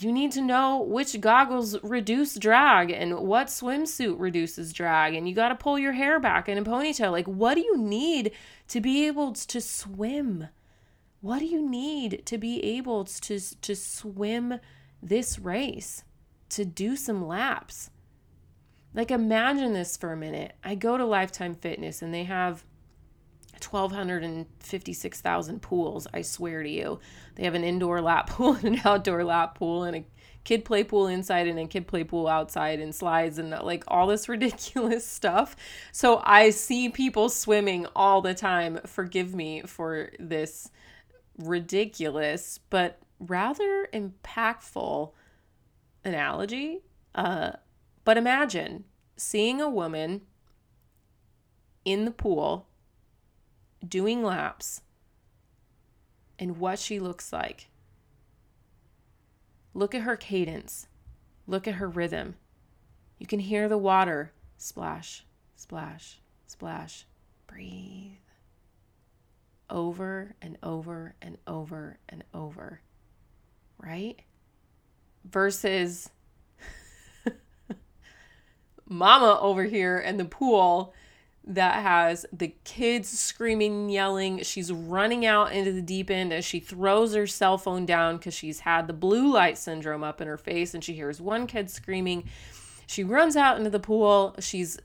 You 0.00 0.10
need 0.10 0.32
to 0.32 0.40
know 0.40 0.80
which 0.80 1.20
goggles 1.20 1.76
reduce 1.82 2.36
drag 2.36 2.90
and 2.90 3.18
what 3.20 3.48
swimsuit 3.48 4.18
reduces 4.18 4.72
drag 4.72 5.14
and 5.14 5.28
you 5.28 5.34
got 5.34 5.48
to 5.48 5.54
pull 5.54 5.78
your 5.78 5.92
hair 5.92 6.18
back 6.18 6.48
in 6.48 6.56
a 6.56 6.62
ponytail. 6.62 7.12
Like 7.12 7.26
what 7.26 7.54
do 7.54 7.60
you 7.60 7.76
need 7.76 8.32
to 8.68 8.80
be 8.80 9.06
able 9.06 9.32
to 9.32 9.60
swim? 9.60 10.48
What 11.20 11.38
do 11.38 11.44
you 11.44 11.68
need 11.68 12.24
to 12.26 12.38
be 12.38 12.62
able 12.64 13.04
to, 13.04 13.38
to 13.60 13.76
swim 13.76 14.58
this 15.02 15.38
race, 15.38 16.04
to 16.48 16.64
do 16.64 16.96
some 16.96 17.26
laps? 17.26 17.90
Like, 18.94 19.10
imagine 19.10 19.72
this 19.72 19.96
for 19.96 20.12
a 20.12 20.16
minute. 20.16 20.54
I 20.62 20.74
go 20.74 20.96
to 20.96 21.04
Lifetime 21.04 21.54
Fitness 21.54 22.02
and 22.02 22.12
they 22.12 22.24
have 22.24 22.64
1,256,000 23.70 25.60
pools, 25.60 26.06
I 26.12 26.22
swear 26.22 26.62
to 26.62 26.68
you. 26.68 27.00
They 27.34 27.44
have 27.44 27.54
an 27.54 27.64
indoor 27.64 28.00
lap 28.00 28.28
pool 28.30 28.54
and 28.54 28.64
an 28.64 28.80
outdoor 28.84 29.24
lap 29.24 29.56
pool 29.56 29.84
and 29.84 29.96
a 29.96 30.04
kid 30.44 30.64
play 30.64 30.82
pool 30.82 31.06
inside 31.06 31.46
and 31.46 31.58
a 31.58 31.66
kid 31.66 31.86
play 31.86 32.04
pool 32.04 32.26
outside 32.26 32.80
and 32.80 32.94
slides 32.94 33.38
and 33.38 33.50
like 33.50 33.84
all 33.88 34.06
this 34.06 34.28
ridiculous 34.28 35.06
stuff. 35.10 35.56
So 35.92 36.20
I 36.24 36.50
see 36.50 36.88
people 36.88 37.28
swimming 37.28 37.86
all 37.94 38.20
the 38.20 38.34
time. 38.34 38.80
Forgive 38.86 39.34
me 39.34 39.62
for 39.62 40.10
this 40.18 40.70
ridiculous 41.38 42.58
but 42.70 42.98
rather 43.18 43.88
impactful 43.92 45.12
analogy. 46.04 46.80
Uh, 47.14 47.52
but 48.04 48.16
imagine 48.16 48.84
seeing 49.16 49.60
a 49.60 49.70
woman 49.70 50.22
in 51.84 52.04
the 52.04 52.10
pool 52.10 52.68
doing 53.86 54.22
laps 54.22 54.82
and 56.38 56.58
what 56.58 56.78
she 56.78 56.98
looks 56.98 57.32
like. 57.32 57.68
Look 59.74 59.94
at 59.94 60.02
her 60.02 60.16
cadence. 60.16 60.88
Look 61.46 61.66
at 61.66 61.74
her 61.74 61.88
rhythm. 61.88 62.36
You 63.18 63.26
can 63.26 63.40
hear 63.40 63.68
the 63.68 63.78
water 63.78 64.32
splash, 64.56 65.24
splash, 65.56 66.20
splash. 66.46 67.06
Breathe 67.46 68.12
over 69.72 70.34
and 70.40 70.58
over 70.62 71.14
and 71.20 71.38
over 71.46 71.98
and 72.08 72.22
over, 72.34 72.80
right? 73.78 74.20
Versus 75.24 76.10
mama 78.88 79.38
over 79.40 79.64
here 79.64 79.98
in 79.98 80.18
the 80.18 80.24
pool 80.24 80.94
that 81.44 81.82
has 81.82 82.24
the 82.32 82.54
kids 82.64 83.08
screaming, 83.08 83.90
yelling. 83.90 84.42
She's 84.42 84.72
running 84.72 85.26
out 85.26 85.52
into 85.52 85.72
the 85.72 85.82
deep 85.82 86.10
end 86.10 86.32
as 86.32 86.44
she 86.44 86.60
throws 86.60 87.14
her 87.14 87.26
cell 87.26 87.58
phone 87.58 87.84
down 87.84 88.16
because 88.16 88.34
she's 88.34 88.60
had 88.60 88.86
the 88.86 88.92
blue 88.92 89.32
light 89.32 89.58
syndrome 89.58 90.04
up 90.04 90.20
in 90.20 90.28
her 90.28 90.36
face 90.36 90.72
and 90.74 90.84
she 90.84 90.92
hears 90.92 91.20
one 91.20 91.46
kid 91.46 91.68
screaming. 91.70 92.28
She 92.86 93.02
runs 93.02 93.36
out 93.36 93.56
into 93.56 93.70
the 93.70 93.80
pool. 93.80 94.36
She's 94.38 94.78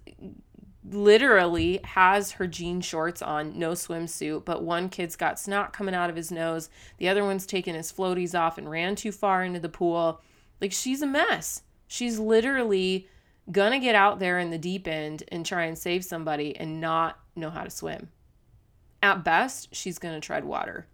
literally 0.90 1.80
has 1.84 2.32
her 2.34 2.48
jean 2.48 2.82
shorts 2.82 3.22
on, 3.22 3.60
no 3.60 3.72
swimsuit, 3.72 4.46
but 4.46 4.64
one 4.64 4.90
kid's 4.90 5.16
got 5.16 5.40
snot 5.40 5.74
coming 5.74 5.94
out 5.94 6.10
of 6.10 6.16
his 6.16 6.32
nose. 6.32 6.70
The 6.98 7.10
other 7.10 7.24
one's 7.24 7.46
taken 7.46 7.76
his 7.76 7.92
floaties 7.92 8.38
off 8.38 8.58
and 8.58 8.70
ran 8.70 8.96
too 8.96 9.12
far 9.12 9.44
into 9.44 9.60
the 9.60 9.70
pool. 9.70 10.22
Like 10.60 10.72
she's 10.72 11.02
a 11.02 11.08
mess. 11.08 11.62
She's 11.88 12.20
literally 12.20 13.08
gonna 13.52 13.80
get 13.80 13.96
out 13.96 14.20
there 14.20 14.40
in 14.40 14.50
the 14.50 14.58
deep 14.58 14.88
end 14.88 15.24
and 15.30 15.46
try 15.46 15.66
and 15.66 15.78
save 15.78 16.04
somebody 16.04 16.56
and 16.56 16.82
not 16.82 17.20
know 17.36 17.50
how 17.50 17.64
to 17.64 17.70
swim. 17.70 18.10
At 19.02 19.24
best, 19.24 19.74
she's 19.74 20.00
gonna 20.00 20.20
tread 20.20 20.44
water. 20.44 20.88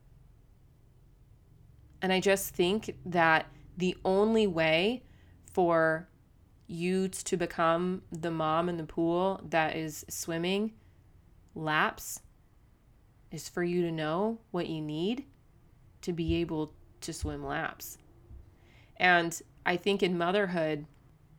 And 2.02 2.12
I 2.12 2.20
just 2.20 2.54
think 2.54 2.96
that 3.06 3.48
the 3.78 3.98
only 4.04 4.46
way 4.46 5.04
for 5.52 6.08
you 6.68 7.08
to 7.08 7.38
become 7.38 8.02
the 8.12 8.32
mom 8.32 8.70
in 8.70 8.78
the 8.78 8.84
pool 8.84 9.42
that 9.50 9.76
is 9.76 10.06
swimming 10.10 10.74
laps 11.56 12.20
is 13.32 13.50
for 13.50 13.64
you 13.64 13.82
to 13.82 13.92
know 13.92 14.40
what 14.52 14.68
you 14.68 14.82
need 14.82 15.26
to 16.02 16.14
be 16.14 16.36
able 16.36 16.74
to 17.02 17.14
swim 17.14 17.46
laps. 17.46 17.98
And 18.98 19.40
I 19.66 19.78
think 19.78 20.04
in 20.04 20.18
motherhood, 20.18 20.86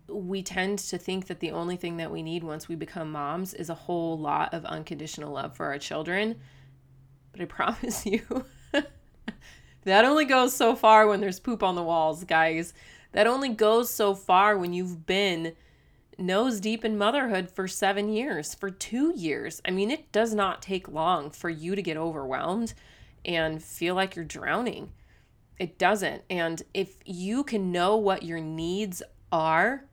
we 0.09 0.43
tend 0.43 0.79
to 0.79 0.99
think 0.99 1.27
that 1.27 1.41
the 1.41 1.51
only 1.53 1.77
thing 1.77 1.97
that 1.97 2.11
we 2.11 2.23
need 2.23 2.45
once 2.45 2.69
we 2.69 2.75
become 2.75 3.11
moms 3.11 3.55
is 3.55 3.71
a 3.71 3.75
whole 3.75 4.19
lot 4.19 4.53
of 4.53 4.65
unconditional 4.65 5.33
love 5.33 5.57
for 5.57 5.67
our 5.67 5.79
children. 5.79 6.37
But 7.33 7.41
I 7.41 7.45
promise 7.47 8.05
you, 8.05 8.45
that 9.85 10.05
only 10.05 10.25
goes 10.25 10.55
so 10.55 10.75
far 10.75 11.07
when 11.07 11.21
there's 11.21 11.41
poop 11.41 11.63
on 11.63 11.75
the 11.75 11.83
walls, 11.83 12.25
guys. 12.25 12.75
That 13.13 13.27
only 13.27 13.49
goes 13.49 13.91
so 13.91 14.15
far 14.15 14.59
when 14.59 14.73
you've 14.73 15.07
been 15.07 15.55
nose 16.19 16.61
deep 16.61 16.85
in 16.85 16.99
motherhood 16.99 17.51
for 17.51 17.67
seven 17.67 18.09
years, 18.09 18.55
for 18.55 18.71
two 18.71 19.13
years. 19.17 19.61
I 19.65 19.71
mean, 19.71 19.91
it 19.91 20.13
does 20.13 20.35
not 20.35 20.63
take 20.63 20.89
long 20.89 21.31
for 21.31 21.51
you 21.51 21.75
to 21.75 21.83
get 21.83 21.97
overwhelmed 21.97 22.75
and 23.25 23.63
feel 23.63 23.95
like 23.95 24.17
you're 24.17 24.25
drowning. 24.25 24.93
It 25.59 25.79
doesn't. 25.79 26.23
And 26.29 26.63
if 26.73 26.97
you 27.05 27.45
can 27.45 27.73
know 27.73 27.97
what 27.97 28.23
your 28.23 28.41
needs 28.41 29.03
are, 29.33 29.85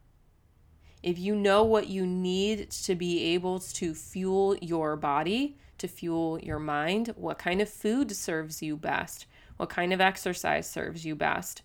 if 1.03 1.17
you 1.17 1.35
know 1.35 1.63
what 1.63 1.87
you 1.87 2.05
need 2.05 2.69
to 2.71 2.95
be 2.95 3.33
able 3.33 3.59
to 3.59 3.93
fuel 3.93 4.55
your 4.61 4.95
body, 4.95 5.57
to 5.77 5.87
fuel 5.87 6.39
your 6.39 6.59
mind, 6.59 7.13
what 7.15 7.39
kind 7.39 7.61
of 7.61 7.69
food 7.69 8.15
serves 8.15 8.61
you 8.61 8.77
best, 8.77 9.25
what 9.57 9.69
kind 9.69 9.91
of 9.93 10.01
exercise 10.01 10.69
serves 10.69 11.05
you 11.05 11.15
best, 11.15 11.63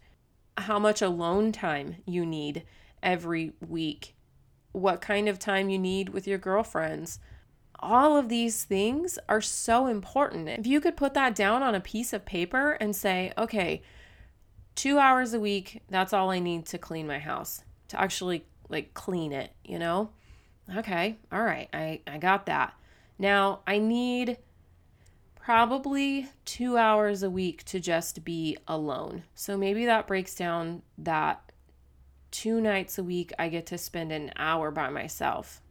how 0.56 0.78
much 0.78 1.02
alone 1.02 1.52
time 1.52 1.96
you 2.06 2.24
need 2.24 2.64
every 3.02 3.52
week, 3.66 4.14
what 4.72 5.00
kind 5.00 5.28
of 5.28 5.38
time 5.38 5.68
you 5.68 5.78
need 5.78 6.08
with 6.10 6.26
your 6.26 6.38
girlfriends. 6.38 7.18
All 7.78 8.16
of 8.16 8.30
these 8.30 8.64
things 8.64 9.18
are 9.28 9.42
so 9.42 9.86
important. 9.86 10.48
If 10.48 10.66
you 10.66 10.80
could 10.80 10.96
put 10.96 11.12
that 11.12 11.34
down 11.34 11.62
on 11.62 11.74
a 11.74 11.80
piece 11.80 12.14
of 12.14 12.24
paper 12.24 12.72
and 12.72 12.96
say, 12.96 13.32
okay, 13.36 13.82
two 14.74 14.98
hours 14.98 15.34
a 15.34 15.40
week, 15.40 15.82
that's 15.90 16.14
all 16.14 16.30
I 16.30 16.38
need 16.38 16.64
to 16.66 16.78
clean 16.78 17.06
my 17.06 17.18
house, 17.18 17.64
to 17.88 18.00
actually 18.00 18.46
like 18.68 18.94
clean 18.94 19.32
it, 19.32 19.52
you 19.64 19.78
know? 19.78 20.10
Okay, 20.76 21.16
all 21.30 21.42
right, 21.42 21.68
I, 21.72 22.00
I 22.06 22.18
got 22.18 22.46
that. 22.46 22.74
Now 23.18 23.60
I 23.66 23.78
need 23.78 24.38
probably 25.36 26.26
two 26.44 26.76
hours 26.76 27.22
a 27.22 27.30
week 27.30 27.64
to 27.64 27.78
just 27.78 28.24
be 28.24 28.56
alone. 28.66 29.22
So 29.34 29.56
maybe 29.56 29.86
that 29.86 30.08
breaks 30.08 30.34
down 30.34 30.82
that 30.98 31.52
two 32.32 32.60
nights 32.60 32.98
a 32.98 33.04
week 33.04 33.32
I 33.38 33.48
get 33.48 33.66
to 33.66 33.78
spend 33.78 34.10
an 34.10 34.32
hour 34.36 34.70
by 34.70 34.90
myself. 34.90 35.62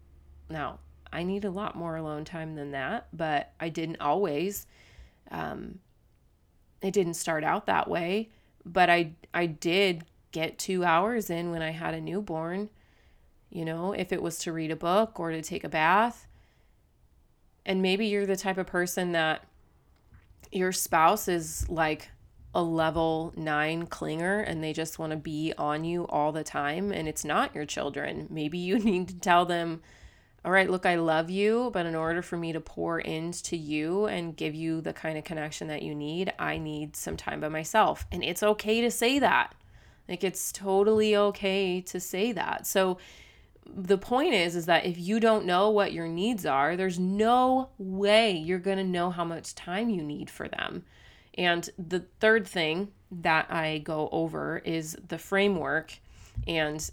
Now, 0.50 0.80
I 1.12 1.24
need 1.24 1.46
a 1.46 1.52
lot 1.52 1.75
more 1.75 1.96
alone 1.96 2.25
time 2.25 2.56
than 2.56 2.72
that, 2.72 3.08
but 3.14 3.52
I 3.60 3.70
didn't 3.70 4.02
always. 4.02 4.66
Um, 5.30 5.80
it 6.82 6.92
didn't 6.92 7.16
start 7.16 7.44
out 7.44 7.66
that 7.66 7.90
way, 7.90 8.30
but 8.66 8.90
I 8.90 9.12
I 9.34 9.46
did 9.46 10.06
get 10.32 10.58
two 10.58 10.84
hours 10.84 11.30
in 11.30 11.52
when 11.52 11.62
I 11.62 11.72
had 11.72 11.94
a 11.94 12.02
newborn. 12.02 12.70
You 13.50 13.66
know, 13.66 13.94
if 13.94 14.12
it 14.12 14.22
was 14.22 14.40
to 14.40 14.52
read 14.52 14.72
a 14.72 14.75
book 14.75 15.20
or 15.20 15.32
to 15.32 15.42
take 15.42 15.64
a 15.64 15.70
bath. 15.70 16.28
And 17.66 17.82
maybe 17.82 18.06
you're 18.06 18.25
the 18.25 18.36
type 18.36 18.58
of 18.58 18.68
person 18.68 19.14
that 19.14 19.44
your 20.52 20.72
spouse 20.72 21.28
is 21.28 21.68
like 21.70 22.10
a 22.56 22.64
level 22.64 23.34
nine 23.36 23.86
clinger 23.86 24.44
and 24.48 24.64
they 24.64 24.72
just 24.72 24.98
want 24.98 25.12
to 25.12 25.18
be 25.18 25.54
on 25.58 25.84
you 25.84 26.08
all 26.08 26.32
the 26.32 26.44
time 26.44 26.92
and 26.92 27.08
it's 27.08 27.25
not 27.25 27.54
your 27.54 27.66
children. 27.66 28.28
Maybe 28.30 28.58
you 28.58 28.80
need 28.80 29.10
to 29.10 29.20
tell 29.20 29.46
them, 29.46 29.82
all 30.46 30.52
right, 30.52 30.70
look, 30.70 30.86
I 30.86 30.96
love 30.96 31.30
you, 31.30 31.70
but 31.74 31.86
in 31.86 31.96
order 31.96 32.22
for 32.22 32.38
me 32.38 32.54
to 32.54 32.62
pour 32.62 33.00
into 33.00 33.58
you 33.58 34.06
and 34.06 34.38
give 34.38 34.56
you 34.56 34.80
the 34.80 34.94
kind 34.94 35.18
of 35.18 35.24
connection 35.24 35.68
that 35.68 35.82
you 35.82 35.94
need, 35.94 36.32
I 36.40 36.58
need 36.58 36.96
some 36.96 37.18
time 37.18 37.42
by 37.42 37.50
myself. 37.50 38.06
And 38.12 38.24
it's 38.24 38.44
okay 38.44 38.80
to 38.82 38.92
say 38.92 39.20
that. 39.20 39.54
Like, 40.08 40.24
it's 40.24 40.52
totally 40.52 41.16
okay 41.16 41.82
to 41.82 42.00
say 42.00 42.32
that. 42.34 42.68
So, 42.68 43.00
the 43.74 43.98
point 43.98 44.34
is 44.34 44.55
is 44.55 44.65
that 44.67 44.86
if 44.86 44.98
you 44.98 45.19
don't 45.19 45.45
know 45.45 45.69
what 45.69 45.93
your 45.93 46.07
needs 46.07 46.45
are 46.45 46.75
there's 46.75 47.00
no 47.00 47.69
way 47.77 48.31
you're 48.31 48.60
going 48.60 48.77
to 48.77 48.84
know 48.84 49.10
how 49.10 49.24
much 49.24 49.55
time 49.55 49.89
you 49.89 50.01
need 50.03 50.29
for 50.29 50.48
them. 50.48 50.84
And 51.38 51.69
the 51.77 52.05
third 52.19 52.48
thing 52.48 52.91
that 53.12 53.51
i 53.51 53.79
go 53.79 54.10
over 54.12 54.60
is 54.60 54.98
the 55.07 55.17
framework 55.17 56.00
and 56.48 56.89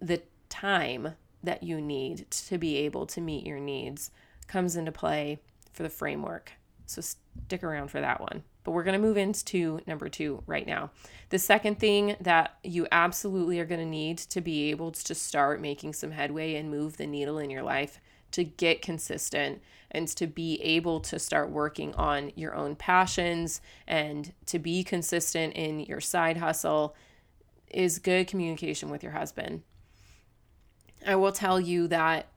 the 0.00 0.22
time 0.48 1.14
that 1.42 1.62
you 1.62 1.80
need 1.80 2.30
to 2.30 2.58
be 2.58 2.76
able 2.76 3.06
to 3.06 3.20
meet 3.20 3.46
your 3.46 3.58
needs 3.58 4.10
comes 4.46 4.76
into 4.76 4.92
play 4.92 5.40
for 5.72 5.82
the 5.82 5.88
framework. 5.88 6.52
So 6.86 7.00
stick 7.00 7.64
around 7.64 7.88
for 7.88 8.00
that 8.00 8.20
one 8.20 8.42
but 8.64 8.72
we're 8.72 8.84
going 8.84 9.00
to 9.00 9.06
move 9.06 9.16
into 9.16 9.80
number 9.86 10.08
two 10.08 10.42
right 10.46 10.66
now. 10.66 10.90
The 11.30 11.38
second 11.38 11.78
thing 11.78 12.16
that 12.20 12.58
you 12.62 12.86
absolutely 12.92 13.58
are 13.60 13.64
going 13.64 13.80
to 13.80 13.86
need 13.86 14.18
to 14.18 14.40
be 14.40 14.70
able 14.70 14.92
to 14.92 15.14
start 15.14 15.60
making 15.60 15.94
some 15.94 16.10
headway 16.10 16.54
and 16.54 16.70
move 16.70 16.96
the 16.96 17.06
needle 17.06 17.38
in 17.38 17.50
your 17.50 17.62
life 17.62 18.00
to 18.32 18.44
get 18.44 18.82
consistent 18.82 19.62
and 19.90 20.08
to 20.08 20.26
be 20.26 20.60
able 20.62 21.00
to 21.00 21.18
start 21.18 21.50
working 21.50 21.94
on 21.94 22.32
your 22.34 22.54
own 22.54 22.74
passions 22.74 23.60
and 23.86 24.32
to 24.46 24.58
be 24.58 24.82
consistent 24.82 25.54
in 25.54 25.80
your 25.80 26.00
side 26.00 26.38
hustle 26.38 26.96
is 27.70 27.98
good 27.98 28.26
communication 28.26 28.90
with 28.90 29.02
your 29.02 29.12
husband. 29.12 29.62
I 31.06 31.16
will 31.16 31.32
tell 31.32 31.60
you 31.60 31.88
that 31.88 32.28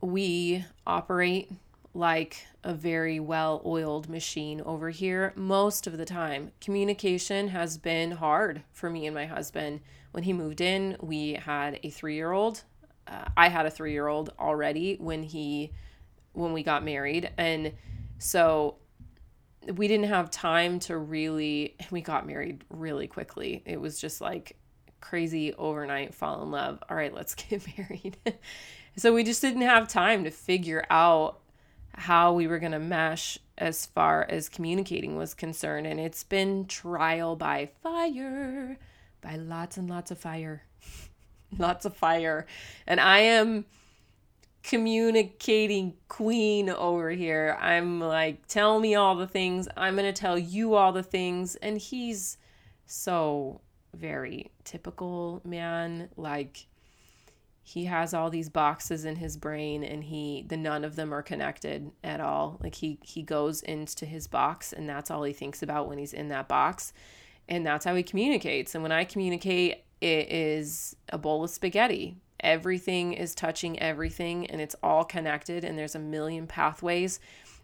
we 0.00 0.64
operate 0.86 1.50
like 1.96 2.46
a 2.62 2.74
very 2.74 3.18
well 3.18 3.62
oiled 3.64 4.08
machine 4.08 4.60
over 4.60 4.90
here 4.90 5.32
most 5.34 5.86
of 5.86 5.96
the 5.96 6.04
time. 6.04 6.52
Communication 6.60 7.48
has 7.48 7.78
been 7.78 8.12
hard 8.12 8.62
for 8.72 8.90
me 8.90 9.06
and 9.06 9.14
my 9.14 9.26
husband. 9.26 9.80
When 10.12 10.24
he 10.24 10.32
moved 10.32 10.60
in, 10.60 10.96
we 11.00 11.34
had 11.34 11.80
a 11.82 11.90
three 11.90 12.14
year 12.14 12.32
old. 12.32 12.64
Uh, 13.06 13.24
I 13.36 13.48
had 13.48 13.66
a 13.66 13.70
three 13.70 13.92
year 13.92 14.08
old 14.08 14.32
already 14.38 14.96
when 14.96 15.22
he 15.22 15.72
when 16.32 16.52
we 16.52 16.62
got 16.62 16.84
married 16.84 17.30
and 17.38 17.72
so 18.18 18.76
we 19.74 19.88
didn't 19.88 20.06
have 20.06 20.30
time 20.30 20.78
to 20.78 20.96
really 20.98 21.76
we 21.90 22.02
got 22.02 22.26
married 22.26 22.62
really 22.68 23.06
quickly 23.06 23.62
it 23.64 23.80
was 23.80 23.98
just 23.98 24.20
like 24.20 24.56
crazy 25.00 25.54
overnight 25.54 26.14
fall 26.14 26.42
in 26.42 26.50
love 26.50 26.78
all 26.90 26.96
right 26.96 27.14
let's 27.14 27.34
get 27.48 27.66
married 27.78 28.18
so 28.96 29.14
we 29.14 29.24
just 29.24 29.40
didn't 29.40 29.62
have 29.62 29.88
time 29.88 30.24
to 30.24 30.30
figure 30.30 30.84
out 30.90 31.40
how 31.96 32.32
we 32.32 32.46
were 32.46 32.58
going 32.58 32.72
to 32.72 32.78
mesh 32.78 33.38
as 33.58 33.86
far 33.86 34.24
as 34.28 34.48
communicating 34.48 35.16
was 35.16 35.34
concerned. 35.34 35.86
And 35.86 35.98
it's 35.98 36.24
been 36.24 36.66
trial 36.66 37.36
by 37.36 37.70
fire, 37.82 38.78
by 39.22 39.36
lots 39.36 39.76
and 39.76 39.88
lots 39.88 40.10
of 40.10 40.18
fire. 40.18 40.62
lots 41.58 41.84
of 41.84 41.96
fire. 41.96 42.46
And 42.86 43.00
I 43.00 43.20
am 43.20 43.64
communicating 44.62 45.94
queen 46.08 46.68
over 46.68 47.10
here. 47.10 47.56
I'm 47.60 48.00
like, 48.00 48.46
tell 48.46 48.78
me 48.78 48.94
all 48.94 49.14
the 49.14 49.26
things. 49.26 49.68
I'm 49.76 49.96
going 49.96 50.12
to 50.12 50.20
tell 50.20 50.36
you 50.36 50.74
all 50.74 50.92
the 50.92 51.02
things. 51.02 51.56
And 51.56 51.78
he's 51.78 52.36
so 52.84 53.60
very 53.94 54.50
typical 54.64 55.40
man. 55.44 56.10
Like, 56.16 56.66
he 57.68 57.86
has 57.86 58.14
all 58.14 58.30
these 58.30 58.48
boxes 58.48 59.04
in 59.04 59.16
his 59.16 59.36
brain 59.36 59.82
and 59.82 60.04
he 60.04 60.44
the 60.46 60.56
none 60.56 60.84
of 60.84 60.94
them 60.94 61.12
are 61.12 61.20
connected 61.20 61.90
at 62.04 62.20
all. 62.20 62.58
Like 62.62 62.76
he 62.76 63.00
he 63.02 63.24
goes 63.24 63.60
into 63.60 64.06
his 64.06 64.28
box 64.28 64.72
and 64.72 64.88
that's 64.88 65.10
all 65.10 65.24
he 65.24 65.32
thinks 65.32 65.64
about 65.64 65.88
when 65.88 65.98
he's 65.98 66.12
in 66.12 66.28
that 66.28 66.46
box. 66.46 66.92
And 67.48 67.66
that's 67.66 67.84
how 67.84 67.96
he 67.96 68.04
communicates. 68.04 68.76
And 68.76 68.84
when 68.84 68.92
i 68.92 69.02
communicate 69.02 69.82
it 70.00 70.30
is 70.30 70.94
a 71.08 71.18
bowl 71.18 71.42
of 71.42 71.50
spaghetti. 71.50 72.18
Everything 72.38 73.14
is 73.14 73.34
touching 73.34 73.80
everything 73.80 74.46
and 74.48 74.60
it's 74.60 74.76
all 74.80 75.04
connected 75.04 75.64
and 75.64 75.76
there's 75.76 75.96
a 75.96 75.98
million 75.98 76.46
pathways. 76.46 77.18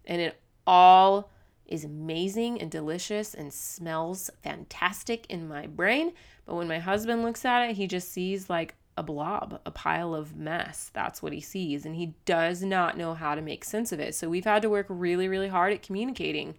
And 0.05 0.21
it 0.21 0.37
all 0.67 1.31
is 1.65 1.85
amazing 1.85 2.61
and 2.61 2.73
delicious 2.73 3.35
and 3.35 3.55
smells 3.55 4.31
fantastic 4.43 5.27
in 5.31 5.47
my 5.47 5.69
brain. 5.69 6.13
But 6.45 6.57
when 6.57 6.67
my 6.67 6.81
husband 6.81 7.23
looks 7.23 7.45
at 7.45 7.71
it 7.71 7.77
he 7.77 7.87
just 7.87 8.11
sees 8.11 8.51
like 8.51 8.75
a 8.97 9.03
blob, 9.03 9.61
a 9.65 9.71
pile 9.71 10.15
of 10.15 10.37
mess. 10.37 10.91
That's 10.93 11.23
what 11.23 11.33
he 11.33 11.41
sees. 11.41 11.87
And 11.87 11.97
he 11.97 12.15
does 12.25 12.63
not 12.63 12.97
know 12.97 13.15
how 13.15 13.35
to 13.35 13.43
make 13.43 13.65
sense 13.65 13.93
of 13.93 14.01
it. 14.01 14.15
So 14.15 14.29
we've 14.29 14.45
had 14.45 14.63
to 14.63 14.71
work 14.71 14.87
really, 14.89 15.29
really 15.29 15.49
hard 15.49 15.73
at 15.73 15.83
communicating. 15.83 16.57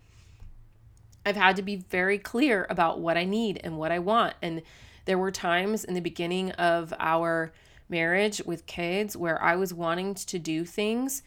I've 1.26 1.36
had 1.36 1.56
to 1.58 1.62
be 1.62 1.76
very 1.76 2.18
clear 2.18 2.66
about 2.70 3.00
what 3.00 3.18
I 3.18 3.24
need 3.24 3.62
and 3.64 3.78
what 3.78 3.92
I 3.92 4.00
want. 4.00 4.36
And 4.42 4.62
there 5.06 5.18
were 5.18 5.32
times 5.32 5.84
in 5.84 5.94
the 5.94 6.02
beginning 6.02 6.52
of 6.54 6.94
our 7.00 7.54
marriage 7.88 8.42
with 8.46 8.66
kids 8.66 9.16
where 9.16 9.42
I 9.42 9.56
was 9.56 9.74
wanting 9.74 10.16
to 10.16 10.40
do 10.40 10.66
things 10.66 11.24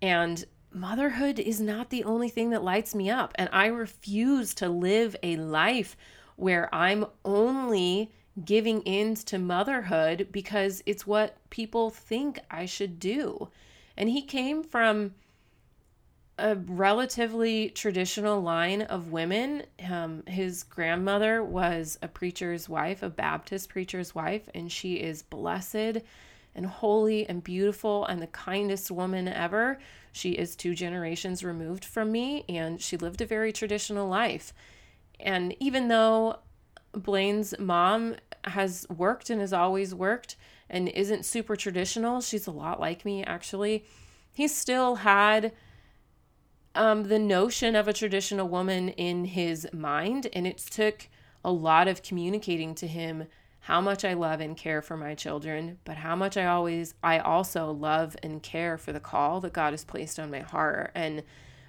and 0.00 0.44
motherhood 0.72 1.38
is 1.38 1.60
not 1.60 1.90
the 1.90 2.04
only 2.04 2.28
thing 2.28 2.50
that 2.50 2.62
lights 2.62 2.94
me 2.94 3.10
up. 3.10 3.32
And 3.36 3.48
I 3.52 3.66
refuse 3.66 4.54
to 4.54 4.68
live 4.68 5.16
a 5.22 5.36
life 5.36 5.96
where 6.36 6.72
I'm 6.74 7.06
only 7.24 8.12
giving 8.44 8.82
in 8.82 9.14
to 9.14 9.38
motherhood 9.38 10.28
because 10.30 10.82
it's 10.86 11.06
what 11.06 11.36
people 11.50 11.90
think 11.90 12.38
I 12.50 12.66
should 12.66 12.98
do. 12.98 13.48
And 13.96 14.10
he 14.10 14.22
came 14.22 14.62
from 14.62 15.14
a 16.38 16.54
relatively 16.54 17.70
traditional 17.70 18.40
line 18.40 18.82
of 18.82 19.10
women. 19.10 19.62
Um, 19.88 20.22
his 20.26 20.64
grandmother 20.64 21.42
was 21.42 21.98
a 22.02 22.08
preacher's 22.08 22.68
wife, 22.68 23.02
a 23.02 23.08
Baptist 23.08 23.70
preacher's 23.70 24.14
wife, 24.14 24.48
and 24.54 24.70
she 24.70 24.96
is 24.96 25.22
blessed 25.22 26.02
and 26.54 26.66
holy 26.66 27.26
and 27.28 27.42
beautiful 27.42 28.04
and 28.06 28.20
the 28.20 28.26
kindest 28.26 28.90
woman 28.90 29.28
ever. 29.28 29.78
She 30.12 30.32
is 30.32 30.56
two 30.56 30.74
generations 30.74 31.42
removed 31.42 31.84
from 31.84 32.12
me, 32.12 32.44
and 32.48 32.80
she 32.82 32.96
lived 32.96 33.20
a 33.22 33.26
very 33.26 33.52
traditional 33.52 34.08
life. 34.08 34.52
And 35.18 35.54
even 35.58 35.88
though 35.88 36.40
Blaine's 36.96 37.54
mom 37.58 38.16
has 38.44 38.86
worked 38.88 39.30
and 39.30 39.40
has 39.40 39.52
always 39.52 39.94
worked 39.94 40.36
and 40.68 40.88
isn't 40.88 41.24
super 41.24 41.54
traditional. 41.54 42.20
She's 42.20 42.46
a 42.46 42.52
lot 42.52 42.80
like 42.80 43.04
me, 43.04 43.22
actually. 43.22 43.84
He 44.32 44.48
still 44.48 44.96
had 44.96 45.52
um, 46.74 47.04
the 47.04 47.18
notion 47.18 47.76
of 47.76 47.86
a 47.86 47.92
traditional 47.92 48.48
woman 48.48 48.88
in 48.90 49.26
his 49.26 49.68
mind. 49.72 50.28
And 50.32 50.46
it 50.46 50.58
took 50.58 51.08
a 51.44 51.52
lot 51.52 51.86
of 51.86 52.02
communicating 52.02 52.74
to 52.76 52.86
him 52.86 53.26
how 53.60 53.80
much 53.80 54.04
I 54.04 54.14
love 54.14 54.40
and 54.40 54.56
care 54.56 54.80
for 54.80 54.96
my 54.96 55.14
children, 55.14 55.78
but 55.84 55.96
how 55.96 56.14
much 56.14 56.36
I 56.36 56.46
always, 56.46 56.94
I 57.02 57.18
also 57.18 57.72
love 57.72 58.16
and 58.22 58.42
care 58.42 58.78
for 58.78 58.92
the 58.92 59.00
call 59.00 59.40
that 59.40 59.52
God 59.52 59.72
has 59.72 59.84
placed 59.84 60.20
on 60.20 60.30
my 60.30 60.40
heart. 60.40 60.92
And 60.94 61.24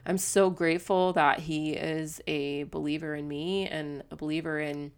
I'm 0.05 0.19
so 0.19 0.49
grateful 0.49 1.13
that 1.13 1.39
he 1.39 1.71
is 1.71 2.21
a 2.27 2.63
believer 2.63 3.15
in 3.15 3.27
me 3.27 3.67
and 3.67 4.03
a 4.11 4.15
believer 4.15 4.59
in 4.59 4.91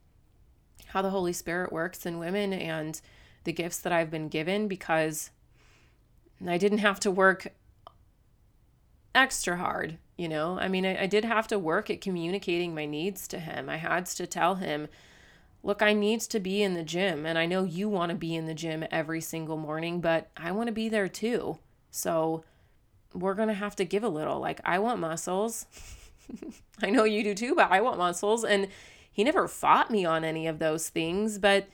how 0.87 1.01
the 1.01 1.09
Holy 1.09 1.33
Spirit 1.33 1.71
works 1.71 2.05
in 2.05 2.19
women 2.19 2.53
and 2.53 2.99
the 3.43 3.53
gifts 3.53 3.79
that 3.79 3.93
I've 3.93 4.11
been 4.11 4.27
given 4.27 4.67
because 4.67 5.31
I 6.45 6.57
didn't 6.57 6.79
have 6.79 6.99
to 7.01 7.11
work 7.11 7.47
extra 9.13 9.57
hard, 9.57 9.97
you 10.17 10.29
know? 10.29 10.57
I 10.59 10.67
mean, 10.67 10.85
I, 10.85 11.03
I, 11.03 11.05
did 11.07 11.25
have 11.25 11.47
to 11.47 11.59
work 11.59 11.89
at 11.89 12.01
communicating 12.01 12.73
my 12.73 12.85
needs 12.85 13.27
to 13.29 13.39
him. 13.39 13.69
I 13.69 13.77
had 13.77 14.05
to 14.07 14.27
tell 14.27 14.55
him, 14.55 14.87
look, 15.63 15.81
I 15.81 15.93
need 15.93 16.21
to 16.21 16.39
be 16.39 16.61
in 16.61 16.75
the 16.75 16.83
gym, 16.83 17.25
and 17.25 17.37
I 17.37 17.45
know 17.45 17.63
you 17.63 17.89
want 17.89 18.11
to 18.11 18.15
be 18.15 18.35
in 18.35 18.45
the 18.45 18.53
gym 18.53 18.85
every 18.91 19.21
single 19.21 19.57
morning, 19.57 19.99
but 19.99 20.29
I 20.37 20.51
want 20.51 20.67
to 20.67 20.73
be 20.73 20.89
there 20.89 21.09
too. 21.09 21.57
So 21.91 22.43
we're 23.13 23.33
going 23.33 23.47
to 23.47 23.53
have 23.53 23.75
to 23.77 23.85
give 23.85 24.03
a 24.03 24.09
little. 24.09 24.39
Like, 24.39 24.61
I 24.63 24.79
want 24.79 24.99
muscles. 24.99 25.65
I 26.81 26.89
know 26.89 27.03
you 27.03 27.23
do 27.23 27.33
too, 27.33 27.55
but 27.55 27.71
I 27.71 27.81
want 27.81 27.97
muscles. 27.97 28.43
And 28.43 28.67
he 29.11 29.23
never 29.23 29.47
fought 29.47 29.91
me 29.91 30.05
on 30.05 30.23
any 30.23 30.47
of 30.47 30.59
those 30.59 30.89
things, 30.89 31.37
but 31.37 31.67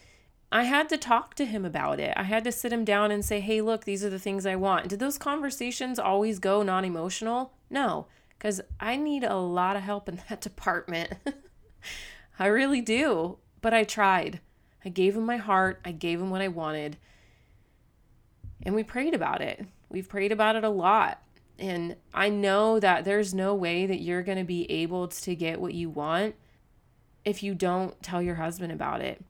I 0.52 0.63
had 0.63 0.89
to 0.89 0.98
talk 0.98 1.34
to 1.36 1.45
him 1.45 1.65
about 1.65 2.00
it. 2.00 2.13
I 2.15 2.24
had 2.24 2.43
to 2.45 2.52
sit 2.52 2.71
him 2.71 2.86
down 2.86 3.12
and 3.12 3.26
say, 3.26 3.39
hey, 3.39 3.62
look, 3.62 3.84
these 3.84 4.04
are 4.04 4.10
the 4.10 4.19
things 4.19 4.45
I 4.45 4.56
want. 4.56 4.88
Did 4.88 5.00
those 5.00 5.17
conversations 5.17 6.00
always 6.00 6.39
go 6.39 6.63
non 6.63 6.86
emotional? 6.86 7.54
No, 7.69 8.08
because 8.30 8.62
I 8.80 8.95
need 8.95 9.24
a 9.24 9.36
lot 9.36 9.76
of 9.76 9.82
help 9.82 10.08
in 10.08 10.21
that 10.30 10.41
department. 10.41 11.13
I 12.39 12.48
really 12.48 12.82
do. 12.82 13.38
But 13.62 13.74
I 13.74 13.84
tried. 13.84 14.41
I 14.86 14.89
gave 14.89 15.17
him 15.17 15.26
my 15.26 15.38
heart, 15.38 15.82
I 15.84 15.91
gave 15.91 16.21
him 16.21 16.30
what 16.30 16.41
I 16.41 16.48
wanted. 16.48 16.98
And 18.62 18.76
we 18.76 18.84
prayed 18.84 19.15
about 19.15 19.41
it. 19.41 19.65
We've 19.89 20.08
prayed 20.08 20.32
about 20.32 20.56
it 20.56 20.63
a 20.63 20.69
lot. 20.69 21.21
And 21.58 21.95
I 22.13 22.30
know 22.30 22.80
that 22.80 23.06
there's 23.06 23.34
no 23.34 23.56
way 23.56 23.88
that 23.88 24.02
you're 24.02 24.21
going 24.21 24.38
to 24.38 24.43
be 24.43 24.69
able 24.69 25.08
to 25.08 25.36
get 25.36 25.60
what 25.60 25.74
you 25.74 25.89
want 25.89 26.36
if 27.26 27.44
you 27.44 27.56
don't 27.56 28.02
tell 28.02 28.22
your 28.22 28.36
husband 28.36 28.72
about 28.72 29.02
it. 29.02 29.24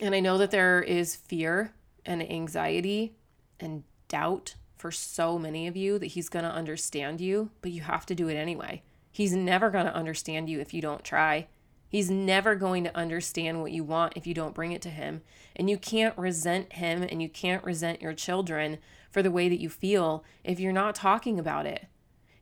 And 0.00 0.14
I 0.14 0.20
know 0.20 0.38
that 0.38 0.50
there 0.50 0.82
is 0.82 1.16
fear 1.16 1.72
and 2.04 2.22
anxiety 2.22 3.16
and 3.58 3.82
doubt 4.08 4.54
for 4.76 4.92
so 4.92 5.38
many 5.38 5.66
of 5.66 5.76
you 5.76 5.98
that 5.98 6.08
he's 6.08 6.28
going 6.28 6.44
to 6.44 6.50
understand 6.50 7.20
you, 7.20 7.50
but 7.62 7.72
you 7.72 7.80
have 7.80 8.06
to 8.06 8.14
do 8.14 8.28
it 8.28 8.34
anyway. 8.34 8.82
He's 9.10 9.34
never 9.34 9.70
going 9.70 9.86
to 9.86 9.94
understand 9.94 10.50
you 10.50 10.60
if 10.60 10.74
you 10.74 10.82
don't 10.82 11.02
try. 11.02 11.48
He's 11.88 12.10
never 12.10 12.54
going 12.54 12.84
to 12.84 12.96
understand 12.96 13.62
what 13.62 13.72
you 13.72 13.82
want 13.82 14.12
if 14.16 14.26
you 14.26 14.34
don't 14.34 14.54
bring 14.54 14.72
it 14.72 14.82
to 14.82 14.90
him. 14.90 15.22
And 15.54 15.70
you 15.70 15.78
can't 15.78 16.16
resent 16.18 16.74
him 16.74 17.02
and 17.02 17.22
you 17.22 17.28
can't 17.30 17.64
resent 17.64 18.02
your 18.02 18.12
children 18.12 18.78
for 19.10 19.22
the 19.22 19.30
way 19.30 19.48
that 19.48 19.60
you 19.60 19.70
feel 19.70 20.22
if 20.44 20.60
you're 20.60 20.72
not 20.72 20.94
talking 20.94 21.38
about 21.38 21.64
it. 21.64 21.86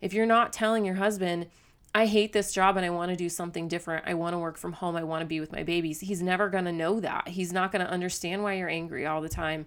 If 0.00 0.12
you're 0.12 0.26
not 0.26 0.52
telling 0.52 0.84
your 0.84 0.96
husband, 0.96 1.46
I 1.94 2.06
hate 2.06 2.32
this 2.32 2.52
job 2.52 2.76
and 2.76 2.84
I 2.84 2.90
want 2.90 3.10
to 3.10 3.16
do 3.16 3.28
something 3.28 3.68
different. 3.68 4.04
I 4.06 4.14
want 4.14 4.34
to 4.34 4.38
work 4.38 4.58
from 4.58 4.72
home. 4.72 4.96
I 4.96 5.04
want 5.04 5.20
to 5.20 5.26
be 5.26 5.38
with 5.38 5.52
my 5.52 5.62
babies. 5.62 6.00
He's 6.00 6.22
never 6.22 6.48
going 6.48 6.64
to 6.64 6.72
know 6.72 6.98
that. 6.98 7.28
He's 7.28 7.52
not 7.52 7.70
going 7.70 7.84
to 7.84 7.90
understand 7.90 8.42
why 8.42 8.54
you're 8.54 8.68
angry 8.68 9.06
all 9.06 9.20
the 9.20 9.28
time. 9.28 9.66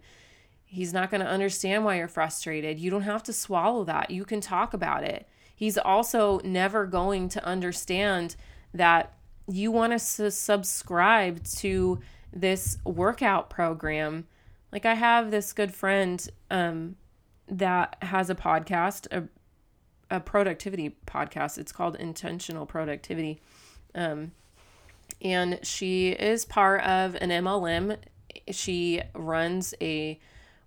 He's 0.66 0.92
not 0.92 1.10
going 1.10 1.22
to 1.22 1.28
understand 1.28 1.86
why 1.86 1.98
you're 1.98 2.10
frustrated. 2.10 2.80
You 2.80 2.92
don't 2.92 3.04
have 3.04 3.24
to 3.24 3.34
swallow 3.34 3.86
that. 3.86 4.12
You 4.12 4.26
can 4.26 4.42
talk 4.42 4.74
about 4.74 5.06
it. 5.06 5.26
He's 5.56 5.78
also 5.78 6.42
never 6.44 6.86
going 6.86 7.30
to 7.30 7.46
understand 7.46 8.36
that 8.74 9.13
you 9.50 9.72
want 9.72 9.94
to 9.94 10.30
subscribe 10.30 11.46
to 11.46 12.00
this 12.34 12.78
workout 12.84 13.50
program. 13.50 14.28
Like 14.74 14.86
I 14.86 14.96
have 14.96 15.32
this 15.32 15.54
good 15.54 15.74
friend 15.74 16.30
um, 16.52 16.98
that 17.48 17.98
has 18.02 18.30
a 18.30 18.36
podcast, 18.36 19.08
a 19.16 19.30
a 20.10 20.20
productivity 20.20 20.98
podcast. 21.06 21.58
It's 21.58 21.72
called 21.72 21.96
Intentional 21.96 22.65
Productivity. 22.65 23.39
Um, 23.96 24.32
and 25.22 25.60
she 25.63 26.10
is 26.10 26.46
part 26.46 26.82
of 26.84 27.15
an 27.15 27.30
MLM. 27.30 27.98
She 28.52 29.02
runs 29.13 29.74
a 29.82 30.20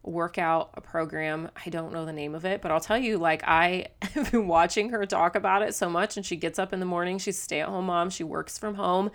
workout 0.02 0.82
program. 0.82 1.50
I 1.64 1.70
don't 1.70 1.92
know 1.92 2.04
the 2.04 2.12
name 2.12 2.34
of 2.34 2.44
it, 2.44 2.62
but 2.62 2.70
I'll 2.70 2.80
tell 2.80 2.98
you, 2.98 3.18
like, 3.18 3.42
I 3.46 3.88
have 4.02 4.32
been 4.32 4.48
watching 4.48 4.90
her 4.90 5.04
talk 5.06 5.36
about 5.36 5.62
it 5.62 5.74
so 5.74 5.88
much. 5.88 6.16
And 6.16 6.24
she 6.24 6.36
gets 6.36 6.58
up 6.58 6.72
in 6.72 6.80
the 6.80 6.86
morning, 6.86 7.18
she's 7.18 7.38
a 7.38 7.40
stay 7.40 7.60
at 7.60 7.68
home 7.68 7.86
mom, 7.86 8.10
she 8.10 8.24
works 8.24 8.58
from 8.58 8.74
home, 8.74 9.10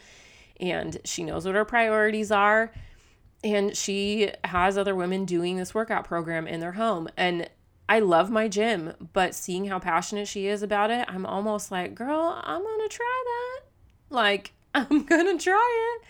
and 0.60 0.98
she 1.04 1.24
knows 1.24 1.46
what 1.46 1.56
her 1.56 1.66
priorities 1.66 2.32
are. 2.32 2.72
And 3.44 3.76
she 3.76 4.32
has 4.44 4.78
other 4.78 4.96
women 4.96 5.26
doing 5.26 5.58
this 5.58 5.76
workout 5.76 6.06
program 6.06 6.48
in 6.48 6.60
their 6.60 6.72
home. 6.72 7.10
And 7.16 7.50
I 7.88 8.00
love 8.00 8.32
my 8.32 8.48
gym, 8.48 8.94
but 9.14 9.36
seeing 9.36 9.66
how 9.66 9.80
passionate 9.80 10.28
she 10.28 10.48
is 10.48 10.64
about 10.64 10.90
it, 10.90 11.06
I'm 11.08 11.26
almost 11.26 11.72
like, 11.72 11.94
girl, 11.94 12.42
I'm 12.44 12.62
to 12.62 12.88
try 12.90 13.24
that. 13.26 13.62
Like, 14.10 14.54
I'm 14.74 15.06
to 15.06 15.38
try 15.38 15.98
it 15.98 16.08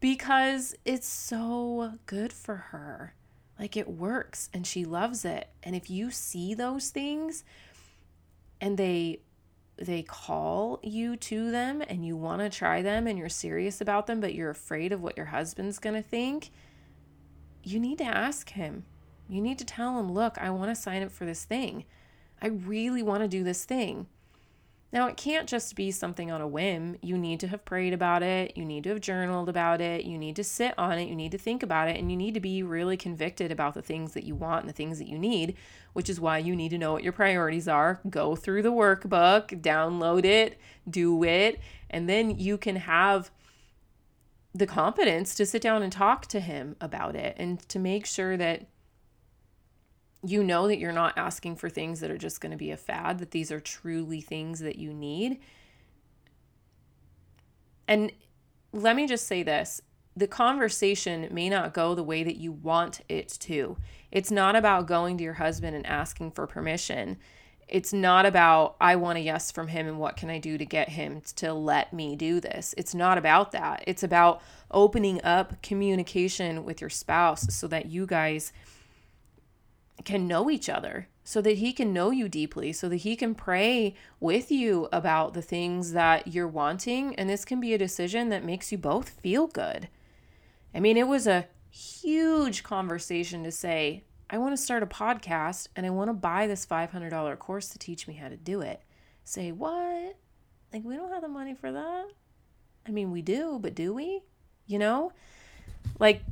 because 0.00 0.74
it's 0.84 1.06
so 1.06 1.92
good 2.06 2.32
for 2.32 2.56
her. 2.56 3.14
Like, 3.58 3.76
it 3.76 3.88
works 3.88 4.48
and 4.54 4.66
she 4.66 4.84
loves 4.84 5.24
it. 5.24 5.48
And 5.62 5.76
if 5.76 5.90
you 5.90 6.10
see 6.10 6.54
those 6.54 6.90
things 6.90 7.44
and 8.60 8.78
they 8.78 9.20
they 9.80 10.02
call 10.02 10.80
you 10.82 11.16
to 11.16 11.52
them 11.52 11.80
and 11.88 12.04
you 12.04 12.16
want 12.16 12.40
to 12.40 12.48
try 12.48 12.82
them 12.82 13.06
and 13.06 13.16
you're 13.16 13.28
serious 13.28 13.80
about 13.80 14.08
them 14.08 14.20
but 14.20 14.34
you're 14.34 14.50
afraid 14.50 14.90
of 14.90 15.00
what 15.00 15.16
your 15.16 15.26
husband's 15.26 15.78
going 15.78 15.94
to 15.94 16.02
think 16.02 16.50
you 17.62 17.78
need 17.78 17.96
to 17.96 18.04
ask 18.04 18.50
him 18.50 18.84
you 19.28 19.40
need 19.40 19.58
to 19.58 19.64
tell 19.64 19.96
them, 19.96 20.12
look, 20.12 20.38
I 20.38 20.50
want 20.50 20.74
to 20.74 20.80
sign 20.80 21.02
up 21.02 21.10
for 21.10 21.24
this 21.24 21.44
thing. 21.44 21.84
I 22.40 22.48
really 22.48 23.02
want 23.02 23.22
to 23.22 23.28
do 23.28 23.44
this 23.44 23.64
thing. 23.64 24.06
Now, 24.90 25.06
it 25.06 25.18
can't 25.18 25.46
just 25.46 25.76
be 25.76 25.90
something 25.90 26.30
on 26.30 26.40
a 26.40 26.48
whim. 26.48 26.96
You 27.02 27.18
need 27.18 27.40
to 27.40 27.48
have 27.48 27.66
prayed 27.66 27.92
about 27.92 28.22
it. 28.22 28.56
You 28.56 28.64
need 28.64 28.84
to 28.84 28.90
have 28.90 29.02
journaled 29.02 29.50
about 29.50 29.82
it. 29.82 30.06
You 30.06 30.16
need 30.16 30.34
to 30.36 30.44
sit 30.44 30.72
on 30.78 30.98
it. 30.98 31.08
You 31.08 31.14
need 31.14 31.32
to 31.32 31.38
think 31.38 31.62
about 31.62 31.88
it. 31.88 31.98
And 31.98 32.10
you 32.10 32.16
need 32.16 32.32
to 32.32 32.40
be 32.40 32.62
really 32.62 32.96
convicted 32.96 33.52
about 33.52 33.74
the 33.74 33.82
things 33.82 34.14
that 34.14 34.24
you 34.24 34.34
want 34.34 34.60
and 34.60 34.68
the 34.68 34.74
things 34.74 34.98
that 34.98 35.08
you 35.08 35.18
need, 35.18 35.56
which 35.92 36.08
is 36.08 36.18
why 36.18 36.38
you 36.38 36.56
need 36.56 36.70
to 36.70 36.78
know 36.78 36.94
what 36.94 37.02
your 37.02 37.12
priorities 37.12 37.68
are. 37.68 38.00
Go 38.08 38.34
through 38.34 38.62
the 38.62 38.72
workbook, 38.72 39.60
download 39.60 40.24
it, 40.24 40.58
do 40.88 41.22
it, 41.22 41.60
and 41.90 42.08
then 42.08 42.38
you 42.38 42.56
can 42.56 42.76
have 42.76 43.30
the 44.54 44.66
confidence 44.66 45.34
to 45.34 45.44
sit 45.44 45.60
down 45.60 45.82
and 45.82 45.92
talk 45.92 46.26
to 46.28 46.40
him 46.40 46.76
about 46.80 47.14
it 47.14 47.36
and 47.38 47.60
to 47.68 47.78
make 47.78 48.06
sure 48.06 48.38
that 48.38 48.66
you 50.24 50.42
know 50.42 50.66
that 50.66 50.78
you're 50.78 50.92
not 50.92 51.16
asking 51.16 51.56
for 51.56 51.68
things 51.68 52.00
that 52.00 52.10
are 52.10 52.18
just 52.18 52.40
going 52.40 52.52
to 52.52 52.58
be 52.58 52.70
a 52.70 52.76
fad, 52.76 53.18
that 53.18 53.30
these 53.30 53.52
are 53.52 53.60
truly 53.60 54.20
things 54.20 54.60
that 54.60 54.76
you 54.76 54.92
need. 54.92 55.40
And 57.86 58.12
let 58.72 58.96
me 58.96 59.06
just 59.06 59.26
say 59.26 59.42
this 59.42 59.80
the 60.16 60.26
conversation 60.26 61.28
may 61.30 61.48
not 61.48 61.72
go 61.72 61.94
the 61.94 62.02
way 62.02 62.24
that 62.24 62.36
you 62.36 62.50
want 62.50 63.00
it 63.08 63.28
to. 63.28 63.76
It's 64.10 64.32
not 64.32 64.56
about 64.56 64.88
going 64.88 65.16
to 65.18 65.24
your 65.24 65.34
husband 65.34 65.76
and 65.76 65.86
asking 65.86 66.32
for 66.32 66.46
permission. 66.46 67.18
It's 67.68 67.92
not 67.92 68.26
about, 68.26 68.76
I 68.80 68.96
want 68.96 69.18
a 69.18 69.20
yes 69.20 69.52
from 69.52 69.68
him 69.68 69.86
and 69.86 70.00
what 70.00 70.16
can 70.16 70.28
I 70.28 70.38
do 70.38 70.58
to 70.58 70.64
get 70.64 70.88
him 70.88 71.22
to 71.36 71.52
let 71.52 71.92
me 71.92 72.16
do 72.16 72.40
this. 72.40 72.74
It's 72.76 72.94
not 72.94 73.16
about 73.16 73.52
that. 73.52 73.84
It's 73.86 74.02
about 74.02 74.42
opening 74.72 75.22
up 75.22 75.62
communication 75.62 76.64
with 76.64 76.80
your 76.80 76.90
spouse 76.90 77.54
so 77.54 77.68
that 77.68 77.86
you 77.86 78.04
guys 78.04 78.52
can 80.08 80.26
know 80.26 80.48
each 80.48 80.70
other 80.70 81.06
so 81.22 81.42
that 81.42 81.58
he 81.58 81.70
can 81.70 81.92
know 81.92 82.10
you 82.10 82.30
deeply, 82.30 82.72
so 82.72 82.88
that 82.88 82.96
he 82.96 83.14
can 83.14 83.34
pray 83.34 83.94
with 84.18 84.50
you 84.50 84.88
about 84.90 85.34
the 85.34 85.42
things 85.42 85.92
that 85.92 86.28
you're 86.28 86.48
wanting. 86.48 87.14
And 87.16 87.28
this 87.28 87.44
can 87.44 87.60
be 87.60 87.74
a 87.74 87.78
decision 87.78 88.30
that 88.30 88.42
makes 88.42 88.72
you 88.72 88.78
both 88.78 89.10
feel 89.10 89.46
good. 89.46 89.88
I 90.74 90.80
mean, 90.80 90.96
it 90.96 91.06
was 91.06 91.26
a 91.26 91.46
huge 91.70 92.62
conversation 92.62 93.44
to 93.44 93.52
say, 93.52 94.04
I 94.30 94.38
want 94.38 94.56
to 94.56 94.62
start 94.62 94.82
a 94.82 94.86
podcast 94.86 95.68
and 95.76 95.84
I 95.84 95.90
want 95.90 96.08
to 96.08 96.14
buy 96.14 96.46
this 96.46 96.64
$500 96.64 97.38
course 97.38 97.68
to 97.68 97.78
teach 97.78 98.08
me 98.08 98.14
how 98.14 98.30
to 98.30 98.36
do 98.38 98.62
it. 98.62 98.80
Say, 99.24 99.52
what? 99.52 100.16
Like, 100.72 100.84
we 100.84 100.96
don't 100.96 101.12
have 101.12 101.20
the 101.20 101.28
money 101.28 101.54
for 101.54 101.70
that? 101.70 102.06
I 102.86 102.90
mean, 102.92 103.10
we 103.10 103.20
do, 103.20 103.58
but 103.60 103.74
do 103.74 103.92
we? 103.92 104.22
You 104.66 104.78
know? 104.78 105.12
Like, 105.98 106.22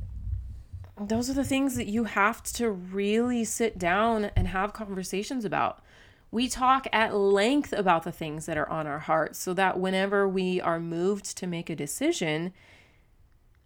those 0.99 1.29
are 1.29 1.33
the 1.33 1.43
things 1.43 1.75
that 1.75 1.87
you 1.87 2.05
have 2.05 2.41
to 2.43 2.71
really 2.71 3.43
sit 3.43 3.77
down 3.77 4.25
and 4.35 4.47
have 4.47 4.73
conversations 4.73 5.45
about. 5.45 5.79
We 6.31 6.49
talk 6.49 6.87
at 6.91 7.15
length 7.15 7.71
about 7.71 8.03
the 8.03 8.11
things 8.11 8.45
that 8.47 8.57
are 8.57 8.69
on 8.69 8.87
our 8.87 8.99
hearts 8.99 9.39
so 9.39 9.53
that 9.53 9.79
whenever 9.79 10.27
we 10.27 10.59
are 10.59 10.79
moved 10.79 11.37
to 11.37 11.47
make 11.47 11.69
a 11.69 11.75
decision, 11.75 12.51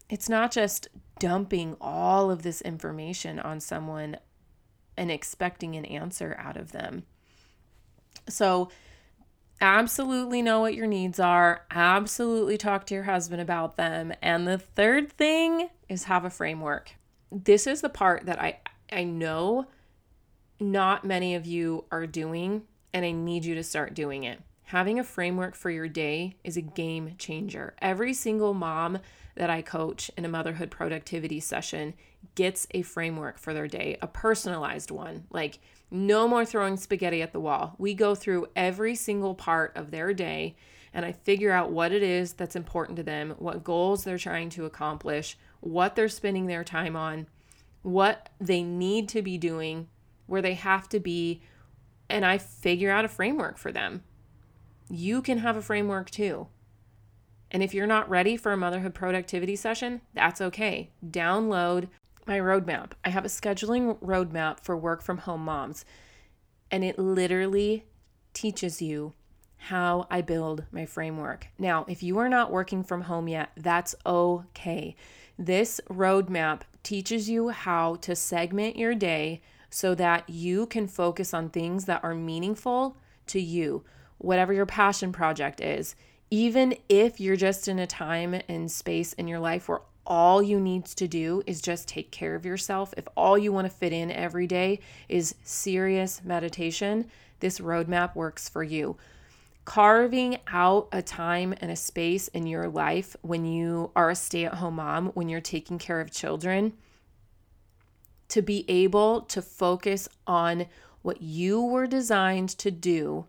it's 0.09 0.29
not 0.29 0.51
just 0.51 0.87
dumping 1.19 1.77
all 1.79 2.29
of 2.29 2.43
this 2.43 2.61
information 2.61 3.39
on 3.39 3.59
someone 3.59 4.17
and 4.97 5.09
expecting 5.09 5.75
an 5.75 5.85
answer 5.85 6.35
out 6.37 6.57
of 6.57 6.71
them. 6.71 7.03
So, 8.27 8.69
absolutely 9.61 10.41
know 10.41 10.59
what 10.59 10.75
your 10.75 10.87
needs 10.87 11.19
are. 11.19 11.65
Absolutely 11.71 12.57
talk 12.57 12.85
to 12.87 12.93
your 12.93 13.03
husband 13.03 13.41
about 13.41 13.77
them. 13.77 14.13
And 14.21 14.47
the 14.47 14.57
third 14.57 15.11
thing 15.11 15.69
is 15.87 16.03
have 16.03 16.25
a 16.25 16.29
framework. 16.29 16.95
This 17.31 17.65
is 17.65 17.81
the 17.81 17.89
part 17.89 18.25
that 18.25 18.41
I 18.41 18.59
I 18.91 19.03
know 19.05 19.67
not 20.59 21.05
many 21.05 21.33
of 21.35 21.45
you 21.45 21.85
are 21.91 22.05
doing 22.05 22.63
and 22.93 23.05
I 23.05 23.11
need 23.11 23.45
you 23.45 23.55
to 23.55 23.63
start 23.63 23.93
doing 23.93 24.23
it. 24.23 24.41
Having 24.65 24.99
a 24.99 25.03
framework 25.03 25.55
for 25.55 25.69
your 25.69 25.87
day 25.87 26.35
is 26.43 26.57
a 26.57 26.61
game 26.61 27.15
changer. 27.17 27.73
Every 27.81 28.13
single 28.13 28.53
mom 28.53 28.99
that 29.35 29.49
I 29.49 29.61
coach 29.61 30.11
in 30.17 30.25
a 30.25 30.29
motherhood 30.29 30.71
productivity 30.71 31.39
session 31.39 31.93
gets 32.35 32.67
a 32.71 32.81
framework 32.81 33.37
for 33.37 33.53
their 33.53 33.67
day, 33.67 33.97
a 34.01 34.07
personalized 34.07 34.91
one. 34.91 35.25
Like, 35.29 35.59
no 35.89 36.27
more 36.27 36.45
throwing 36.45 36.77
spaghetti 36.77 37.21
at 37.21 37.33
the 37.33 37.39
wall. 37.39 37.75
We 37.77 37.93
go 37.93 38.15
through 38.15 38.47
every 38.55 38.95
single 38.95 39.35
part 39.35 39.75
of 39.75 39.91
their 39.91 40.13
day 40.13 40.55
and 40.93 41.05
I 41.05 41.13
figure 41.13 41.51
out 41.51 41.71
what 41.71 41.91
it 41.91 42.03
is 42.03 42.33
that's 42.33 42.55
important 42.55 42.97
to 42.97 43.03
them, 43.03 43.35
what 43.39 43.63
goals 43.63 44.03
they're 44.03 44.17
trying 44.17 44.49
to 44.51 44.65
accomplish, 44.65 45.37
what 45.61 45.95
they're 45.95 46.09
spending 46.09 46.47
their 46.47 46.63
time 46.63 46.95
on, 46.95 47.27
what 47.81 48.29
they 48.39 48.61
need 48.61 49.07
to 49.09 49.21
be 49.21 49.37
doing, 49.37 49.87
where 50.27 50.41
they 50.41 50.55
have 50.55 50.89
to 50.89 50.99
be, 50.99 51.41
and 52.09 52.25
I 52.25 52.37
figure 52.37 52.91
out 52.91 53.05
a 53.05 53.09
framework 53.09 53.57
for 53.57 53.71
them. 53.71 54.03
You 54.89 55.21
can 55.21 55.37
have 55.37 55.55
a 55.55 55.61
framework 55.61 56.09
too. 56.09 56.47
And 57.49 57.63
if 57.63 57.73
you're 57.73 57.87
not 57.87 58.09
ready 58.09 58.37
for 58.37 58.51
a 58.51 58.57
motherhood 58.57 58.93
productivity 58.93 59.55
session, 59.55 60.01
that's 60.13 60.41
okay. 60.41 60.91
Download 61.05 61.89
my 62.25 62.39
roadmap. 62.39 62.91
I 63.03 63.09
have 63.09 63.25
a 63.25 63.29
scheduling 63.29 63.97
roadmap 63.99 64.59
for 64.61 64.77
work 64.77 65.01
from 65.01 65.19
home 65.19 65.43
moms, 65.43 65.85
and 66.69 66.83
it 66.83 66.97
literally 66.97 67.85
teaches 68.33 68.81
you 68.81 69.13
how 69.57 70.07
I 70.09 70.21
build 70.21 70.63
my 70.71 70.85
framework. 70.85 71.47
Now, 71.59 71.85
if 71.87 72.01
you 72.01 72.17
are 72.19 72.29
not 72.29 72.51
working 72.51 72.83
from 72.83 73.01
home 73.01 73.27
yet, 73.27 73.51
that's 73.55 73.93
okay. 74.05 74.95
This 75.37 75.81
roadmap 75.89 76.61
teaches 76.83 77.29
you 77.29 77.49
how 77.49 77.95
to 77.95 78.15
segment 78.15 78.75
your 78.75 78.95
day 78.95 79.41
so 79.69 79.95
that 79.95 80.29
you 80.29 80.65
can 80.65 80.87
focus 80.87 81.33
on 81.33 81.49
things 81.49 81.85
that 81.85 82.03
are 82.03 82.13
meaningful 82.13 82.97
to 83.27 83.39
you, 83.39 83.83
whatever 84.17 84.53
your 84.53 84.65
passion 84.65 85.11
project 85.11 85.61
is. 85.61 85.95
Even 86.29 86.75
if 86.89 87.19
you're 87.19 87.35
just 87.35 87.67
in 87.67 87.79
a 87.79 87.87
time 87.87 88.39
and 88.47 88.71
space 88.71 89.13
in 89.13 89.27
your 89.27 89.39
life 89.39 89.67
where 89.67 89.81
all 90.05 90.41
you 90.41 90.59
need 90.59 90.85
to 90.85 91.07
do 91.07 91.41
is 91.45 91.61
just 91.61 91.87
take 91.87 92.11
care 92.11 92.35
of 92.35 92.45
yourself, 92.45 92.93
if 92.97 93.07
all 93.15 93.37
you 93.37 93.51
want 93.53 93.65
to 93.65 93.73
fit 93.73 93.93
in 93.93 94.11
every 94.11 94.47
day 94.47 94.79
is 95.07 95.35
serious 95.43 96.21
meditation, 96.23 97.05
this 97.39 97.59
roadmap 97.59 98.15
works 98.15 98.49
for 98.49 98.63
you. 98.63 98.97
Carving 99.63 100.37
out 100.47 100.87
a 100.91 101.01
time 101.01 101.53
and 101.61 101.71
a 101.71 101.75
space 101.75 102.27
in 102.29 102.47
your 102.47 102.67
life 102.67 103.15
when 103.21 103.45
you 103.45 103.91
are 103.95 104.09
a 104.09 104.15
stay 104.15 104.45
at 104.45 104.55
home 104.55 104.75
mom, 104.75 105.07
when 105.09 105.29
you're 105.29 105.39
taking 105.39 105.77
care 105.77 106.01
of 106.01 106.11
children, 106.11 106.73
to 108.29 108.41
be 108.41 108.65
able 108.67 109.21
to 109.21 109.41
focus 109.41 110.09
on 110.25 110.65
what 111.01 111.21
you 111.21 111.61
were 111.61 111.87
designed 111.87 112.49
to 112.49 112.71
do 112.71 113.25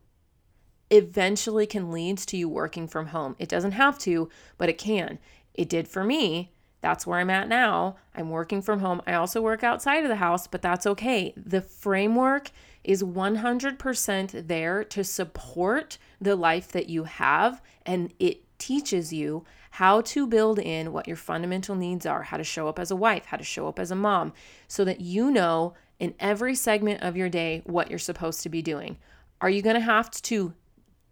eventually 0.91 1.67
can 1.67 1.91
lead 1.91 2.19
to 2.19 2.37
you 2.37 2.49
working 2.49 2.87
from 2.87 3.07
home. 3.07 3.35
It 3.39 3.49
doesn't 3.49 3.73
have 3.73 3.99
to, 4.01 4.29
but 4.59 4.69
it 4.69 4.79
can. 4.79 5.19
It 5.55 5.69
did 5.69 5.89
for 5.89 6.05
me. 6.05 6.53
That's 6.83 7.07
where 7.07 7.21
I'm 7.21 7.31
at 7.31 7.49
now. 7.49 7.97
I'm 8.15 8.29
working 8.29 8.61
from 8.61 8.81
home. 8.81 9.01
I 9.07 9.15
also 9.15 9.41
work 9.41 9.65
outside 9.65 10.03
of 10.03 10.09
the 10.09 10.17
house, 10.17 10.47
but 10.47 10.63
that's 10.63 10.87
okay. 10.87 11.33
The 11.37 11.63
framework 11.63 12.51
is 12.85 13.03
100% 13.05 14.49
there 14.49 14.85
to 14.85 15.05
support 15.05 15.99
the 16.21 16.35
life 16.37 16.69
that 16.73 16.89
you 16.89 17.05
have, 17.05 17.63
and 17.87 18.13
it 18.19 18.43
teaches 18.59 19.13
you 19.13 19.45
how 19.71 20.01
to 20.03 20.27
build 20.27 20.59
in 20.59 20.93
what 20.93 21.07
your 21.07 21.17
fundamental 21.17 21.77
needs 21.77 22.05
are, 22.05 22.25
how 22.25 22.37
to 22.37 22.45
show 22.45 22.69
up 22.69 22.79
as 22.79 22.91
a 22.91 22.97
wife, 22.97 23.27
how 23.27 23.37
to 23.37 23.45
show 23.45 23.69
up 23.69 23.79
as 23.79 23.91
a 23.91 23.97
mom, 23.97 24.33
so 24.67 24.85
that 24.85 25.01
you 25.01 25.31
know 25.31 25.75
in 25.99 26.15
every 26.19 26.55
segment 26.55 27.01
of 27.01 27.17
your 27.17 27.29
day 27.29 27.63
what 27.65 27.89
you're 27.89 27.99
supposed 27.99 28.43
to 28.43 28.49
be 28.49 28.61
doing. 28.61 28.99
Are 29.41 29.49
you 29.49 29.63
going 29.63 29.75
to 29.75 29.81
have 29.81 30.11
to 30.11 30.53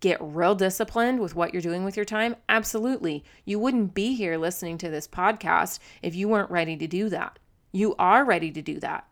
get 0.00 0.18
real 0.20 0.54
disciplined 0.54 1.20
with 1.20 1.34
what 1.34 1.52
you're 1.52 1.62
doing 1.62 1.84
with 1.84 1.96
your 1.96 2.04
time? 2.04 2.36
Absolutely. 2.48 3.24
You 3.44 3.58
wouldn't 3.58 3.94
be 3.94 4.14
here 4.14 4.36
listening 4.36 4.78
to 4.78 4.90
this 4.90 5.06
podcast 5.06 5.78
if 6.02 6.14
you 6.14 6.28
weren't 6.28 6.50
ready 6.50 6.76
to 6.76 6.86
do 6.86 7.08
that. 7.10 7.38
You 7.72 7.94
are 7.98 8.24
ready 8.24 8.50
to 8.50 8.62
do 8.62 8.80
that. 8.80 9.06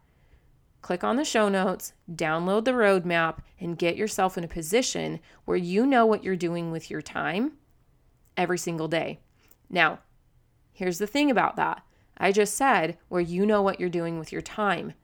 Click 0.80 1.04
on 1.04 1.16
the 1.16 1.24
show 1.24 1.48
notes, 1.48 1.92
download 2.10 2.64
the 2.64 2.72
roadmap, 2.72 3.38
and 3.60 3.78
get 3.78 3.96
yourself 3.96 4.38
in 4.38 4.44
a 4.44 4.48
position 4.48 5.20
where 5.44 5.56
you 5.56 5.84
know 5.84 6.06
what 6.06 6.24
you're 6.24 6.36
doing 6.36 6.70
with 6.70 6.90
your 6.90 7.02
time 7.02 7.52
every 8.36 8.58
single 8.58 8.88
day. 8.88 9.20
Now, 9.68 9.98
here's 10.72 10.98
the 10.98 11.06
thing 11.06 11.30
about 11.30 11.56
that. 11.56 11.82
I 12.16 12.32
just 12.32 12.54
said 12.54 12.96
where 13.08 13.20
you 13.20 13.44
know 13.44 13.62
what 13.62 13.78
you're 13.78 13.88
doing 13.88 14.18
with 14.18 14.32
your 14.32 14.42
time 14.42 14.94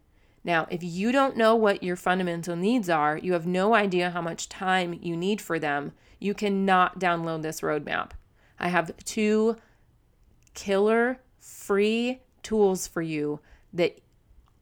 now, 0.45 0.67
if 0.71 0.83
you 0.83 1.11
don't 1.11 1.39
know 1.39 1.57
what 1.57 1.83
your 1.83 1.97
fundamental 1.97 2.55
needs 2.55 2.91
are, 2.91 3.17
you 3.17 3.33
have 3.33 3.47
no 3.47 3.75
idea 3.75 4.11
how 4.11 4.21
much 4.21 4.51
time 4.51 4.99
you 5.03 5.17
need 5.17 5.41
for 5.41 5.59
them, 5.59 5.93
you 6.21 6.35
cannot 6.35 7.01
download 7.01 7.43
this 7.43 7.63
roadmap. 7.63 8.11
I 8.59 8.69
have 8.69 8.95
two 9.05 9.57
killer 10.53 11.19
free 11.41 12.21
tools 12.43 12.87
for 12.87 13.01
you 13.01 13.41
that 13.73 13.99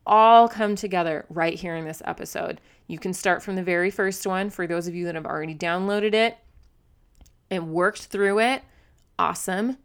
all 0.07 0.49
come 0.49 0.77
together 0.77 1.27
right 1.29 1.55
here 1.55 1.75
in 1.75 1.85
this 1.85 2.03
episode. 2.05 2.61
You 2.87 2.99
can 2.99 3.13
start 3.13 3.43
from 3.43 3.57
the 3.57 3.63
very 3.63 3.91
first 3.91 4.25
one 4.25 4.51
for 4.51 4.69
those 4.69 4.87
of 4.87 4.95
you 4.95 5.05
that 5.07 5.17
have 5.17 5.27
already 5.27 5.55
downloaded 5.55 6.15
it 6.15 6.39
and 7.51 7.73
worked 7.73 8.07
through 8.07 8.39
it. 8.39 8.63
Awesome. 9.19 9.79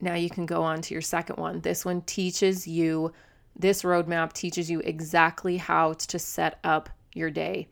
Now 0.00 0.14
you 0.14 0.30
can 0.30 0.46
go 0.46 0.62
on 0.62 0.80
to 0.82 0.94
your 0.94 1.02
second 1.02 1.36
one. 1.36 1.60
This 1.60 1.84
one 1.84 2.02
teaches 2.02 2.66
you 2.66 3.12
this 3.56 3.82
roadmap 3.82 4.32
teaches 4.32 4.70
you 4.70 4.80
exactly 4.80 5.56
how 5.56 5.92
to 5.94 6.18
set 6.18 6.58
up 6.64 6.88
your 7.14 7.30
day. 7.30 7.68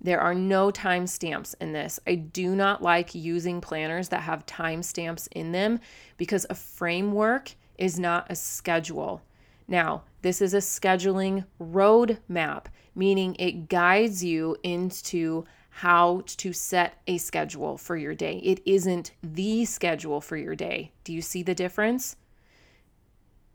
There 0.00 0.20
are 0.20 0.34
no 0.34 0.70
timestamps 0.70 1.54
in 1.60 1.72
this. 1.72 1.98
I 2.06 2.16
do 2.16 2.54
not 2.54 2.82
like 2.82 3.14
using 3.14 3.60
planners 3.60 4.10
that 4.10 4.22
have 4.22 4.44
timestamps 4.46 5.26
in 5.32 5.52
them 5.52 5.80
because 6.16 6.46
a 6.50 6.54
framework 6.54 7.54
is 7.78 7.98
not 7.98 8.26
a 8.30 8.36
schedule. 8.36 9.22
Now, 9.68 10.04
this 10.22 10.40
is 10.42 10.54
a 10.54 10.58
scheduling 10.58 11.44
roadmap, 11.60 12.66
meaning 12.94 13.36
it 13.38 13.68
guides 13.68 14.22
you 14.22 14.56
into 14.62 15.44
how 15.70 16.22
to 16.26 16.52
set 16.52 17.02
a 17.06 17.18
schedule 17.18 17.76
for 17.76 17.96
your 17.96 18.14
day. 18.14 18.38
It 18.38 18.60
isn't 18.64 19.12
the 19.22 19.64
schedule 19.64 20.20
for 20.20 20.36
your 20.36 20.54
day. 20.54 20.92
Do 21.04 21.12
you 21.12 21.20
see 21.20 21.42
the 21.42 21.54
difference? 21.54 22.16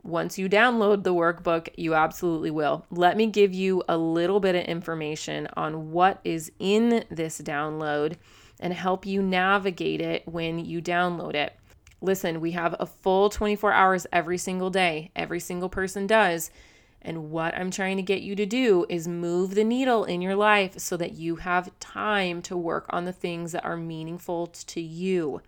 Once 0.04 0.38
you 0.38 0.50
download 0.50 1.04
the 1.04 1.14
workbook, 1.14 1.70
you 1.78 1.94
absolutely 1.94 2.50
will. 2.50 2.86
Let 2.90 3.16
me 3.16 3.28
give 3.28 3.54
you 3.54 3.84
a 3.88 3.98
little 3.98 4.40
bit 4.40 4.56
of 4.56 4.64
information 4.64 5.48
on 5.56 5.92
what 5.92 6.20
is 6.24 6.52
in 6.58 7.06
this 7.12 7.40
download 7.40 8.16
and 8.60 8.74
help 8.74 9.06
you 9.06 9.22
navigate 9.22 10.02
it 10.02 10.28
when 10.28 10.64
you 10.66 10.82
download 10.82 11.36
it. 11.36 11.56
Listen, 12.02 12.42
we 12.42 12.52
have 12.52 12.76
a 12.80 12.86
full 12.88 13.30
24 13.30 13.72
hours 13.74 14.08
every 14.12 14.40
single 14.40 14.72
day. 14.72 15.12
Every 15.16 15.40
single 15.40 15.70
person 15.70 16.08
does. 16.08 16.50
And 17.04 17.30
what 17.30 17.56
I'm 17.56 17.70
trying 17.70 17.98
to 17.98 18.04
get 18.04 18.22
you 18.22 18.36
to 18.36 18.46
do 18.46 18.86
is 18.90 19.08
move 19.08 19.54
the 19.54 19.64
needle 19.64 20.04
in 20.04 20.22
your 20.22 20.36
life 20.36 20.80
so 20.80 20.98
that 20.98 21.14
you 21.14 21.38
have 21.38 21.78
time 21.80 22.42
to 22.44 22.58
work 22.58 22.86
on 22.90 23.06
the 23.06 23.14
things 23.14 23.52
that 23.52 23.66
are 23.66 23.78
meaningful 23.78 24.48
to 24.48 24.82
you 24.82 25.42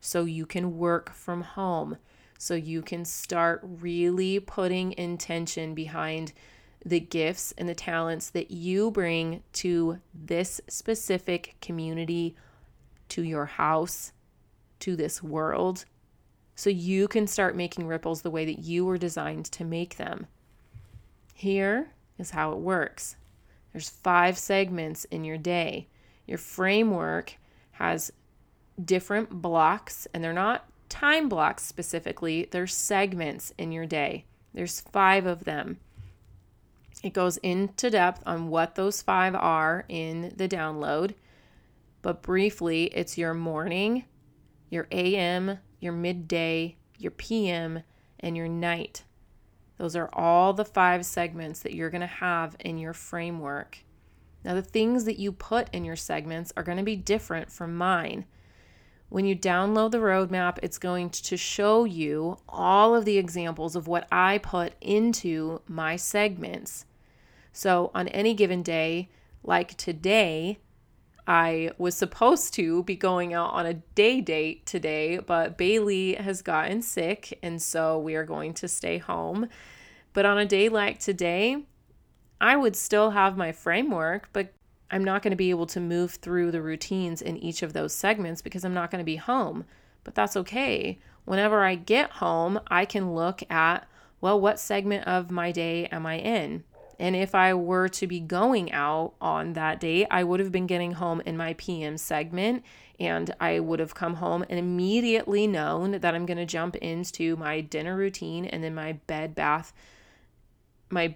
so 0.00 0.24
you 0.24 0.46
can 0.46 0.78
work 0.78 1.12
from 1.12 1.42
home 1.42 1.98
so 2.40 2.54
you 2.54 2.80
can 2.80 3.04
start 3.04 3.60
really 3.62 4.40
putting 4.40 4.92
intention 4.96 5.74
behind 5.74 6.32
the 6.82 6.98
gifts 6.98 7.52
and 7.58 7.68
the 7.68 7.74
talents 7.74 8.30
that 8.30 8.50
you 8.50 8.90
bring 8.90 9.42
to 9.52 9.98
this 10.14 10.58
specific 10.66 11.54
community, 11.60 12.34
to 13.10 13.22
your 13.22 13.44
house, 13.44 14.12
to 14.78 14.96
this 14.96 15.22
world, 15.22 15.84
so 16.54 16.70
you 16.70 17.08
can 17.08 17.26
start 17.26 17.54
making 17.54 17.86
ripples 17.86 18.22
the 18.22 18.30
way 18.30 18.46
that 18.46 18.60
you 18.60 18.86
were 18.86 18.96
designed 18.96 19.44
to 19.44 19.62
make 19.62 19.98
them. 19.98 20.26
Here 21.34 21.90
is 22.16 22.30
how 22.30 22.52
it 22.52 22.58
works 22.58 23.16
there's 23.74 23.90
five 23.90 24.38
segments 24.38 25.04
in 25.04 25.24
your 25.24 25.36
day. 25.36 25.88
Your 26.26 26.38
framework 26.38 27.34
has 27.72 28.10
different 28.82 29.42
blocks, 29.42 30.08
and 30.14 30.24
they're 30.24 30.32
not 30.32 30.66
time 30.90 31.28
blocks 31.30 31.64
specifically, 31.64 32.48
there's 32.50 32.74
segments 32.74 33.54
in 33.56 33.72
your 33.72 33.86
day. 33.86 34.26
There's 34.52 34.80
five 34.80 35.24
of 35.24 35.44
them. 35.44 35.78
It 37.02 37.14
goes 37.14 37.38
into 37.38 37.88
depth 37.88 38.22
on 38.26 38.48
what 38.48 38.74
those 38.74 39.00
five 39.00 39.34
are 39.34 39.86
in 39.88 40.34
the 40.36 40.48
download, 40.48 41.14
but 42.02 42.22
briefly, 42.22 42.84
it's 42.86 43.16
your 43.16 43.32
morning, 43.32 44.04
your 44.68 44.86
AM, 44.90 45.58
your 45.80 45.92
midday, 45.92 46.76
your 46.98 47.12
PM, 47.12 47.82
and 48.18 48.36
your 48.36 48.48
night. 48.48 49.04
Those 49.78 49.96
are 49.96 50.10
all 50.12 50.52
the 50.52 50.64
five 50.64 51.06
segments 51.06 51.60
that 51.60 51.74
you're 51.74 51.88
going 51.88 52.02
to 52.02 52.06
have 52.06 52.54
in 52.60 52.76
your 52.76 52.92
framework. 52.92 53.78
Now, 54.44 54.54
the 54.54 54.62
things 54.62 55.04
that 55.04 55.18
you 55.18 55.32
put 55.32 55.72
in 55.72 55.84
your 55.84 55.96
segments 55.96 56.52
are 56.56 56.62
going 56.62 56.78
to 56.78 56.84
be 56.84 56.96
different 56.96 57.50
from 57.50 57.76
mine. 57.76 58.26
When 59.10 59.26
you 59.26 59.34
download 59.34 59.90
the 59.90 59.98
roadmap, 59.98 60.58
it's 60.62 60.78
going 60.78 61.10
to 61.10 61.36
show 61.36 61.84
you 61.84 62.38
all 62.48 62.94
of 62.94 63.04
the 63.04 63.18
examples 63.18 63.74
of 63.74 63.88
what 63.88 64.06
I 64.12 64.38
put 64.38 64.74
into 64.80 65.62
my 65.66 65.96
segments. 65.96 66.86
So, 67.52 67.90
on 67.92 68.06
any 68.08 68.34
given 68.34 68.62
day, 68.62 69.10
like 69.42 69.76
today, 69.76 70.58
I 71.26 71.72
was 71.76 71.96
supposed 71.96 72.54
to 72.54 72.84
be 72.84 72.94
going 72.94 73.34
out 73.34 73.52
on 73.52 73.66
a 73.66 73.74
day 73.74 74.20
date 74.20 74.64
today, 74.64 75.18
but 75.18 75.58
Bailey 75.58 76.14
has 76.14 76.40
gotten 76.40 76.80
sick, 76.80 77.36
and 77.42 77.60
so 77.60 77.98
we 77.98 78.14
are 78.14 78.24
going 78.24 78.54
to 78.54 78.68
stay 78.68 78.98
home. 78.98 79.48
But 80.12 80.24
on 80.24 80.38
a 80.38 80.46
day 80.46 80.68
like 80.68 81.00
today, 81.00 81.64
I 82.40 82.54
would 82.54 82.76
still 82.76 83.10
have 83.10 83.36
my 83.36 83.50
framework, 83.50 84.28
but 84.32 84.54
I'm 84.90 85.04
not 85.04 85.22
going 85.22 85.30
to 85.30 85.36
be 85.36 85.50
able 85.50 85.66
to 85.66 85.80
move 85.80 86.12
through 86.12 86.50
the 86.50 86.62
routines 86.62 87.22
in 87.22 87.36
each 87.36 87.62
of 87.62 87.72
those 87.72 87.94
segments 87.94 88.42
because 88.42 88.64
I'm 88.64 88.74
not 88.74 88.90
going 88.90 89.00
to 89.00 89.04
be 89.04 89.16
home. 89.16 89.64
But 90.04 90.14
that's 90.14 90.36
okay. 90.36 90.98
Whenever 91.24 91.62
I 91.62 91.74
get 91.74 92.10
home, 92.12 92.60
I 92.68 92.84
can 92.84 93.14
look 93.14 93.42
at, 93.50 93.86
well, 94.20 94.40
what 94.40 94.58
segment 94.58 95.06
of 95.06 95.30
my 95.30 95.52
day 95.52 95.86
am 95.86 96.06
I 96.06 96.18
in? 96.18 96.64
And 96.98 97.16
if 97.16 97.34
I 97.34 97.54
were 97.54 97.88
to 97.88 98.06
be 98.06 98.20
going 98.20 98.72
out 98.72 99.14
on 99.20 99.54
that 99.54 99.80
day, 99.80 100.06
I 100.10 100.22
would 100.22 100.40
have 100.40 100.52
been 100.52 100.66
getting 100.66 100.92
home 100.92 101.22
in 101.24 101.36
my 101.36 101.54
PM 101.54 101.96
segment 101.96 102.62
and 102.98 103.34
I 103.40 103.60
would 103.60 103.80
have 103.80 103.94
come 103.94 104.16
home 104.16 104.44
and 104.50 104.58
immediately 104.58 105.46
known 105.46 105.92
that 105.92 106.14
I'm 106.14 106.26
going 106.26 106.36
to 106.36 106.44
jump 106.44 106.76
into 106.76 107.36
my 107.36 107.62
dinner 107.62 107.96
routine 107.96 108.44
and 108.44 108.62
then 108.62 108.74
my 108.74 108.92
bed 109.06 109.34
bath 109.34 109.72
my 110.90 111.14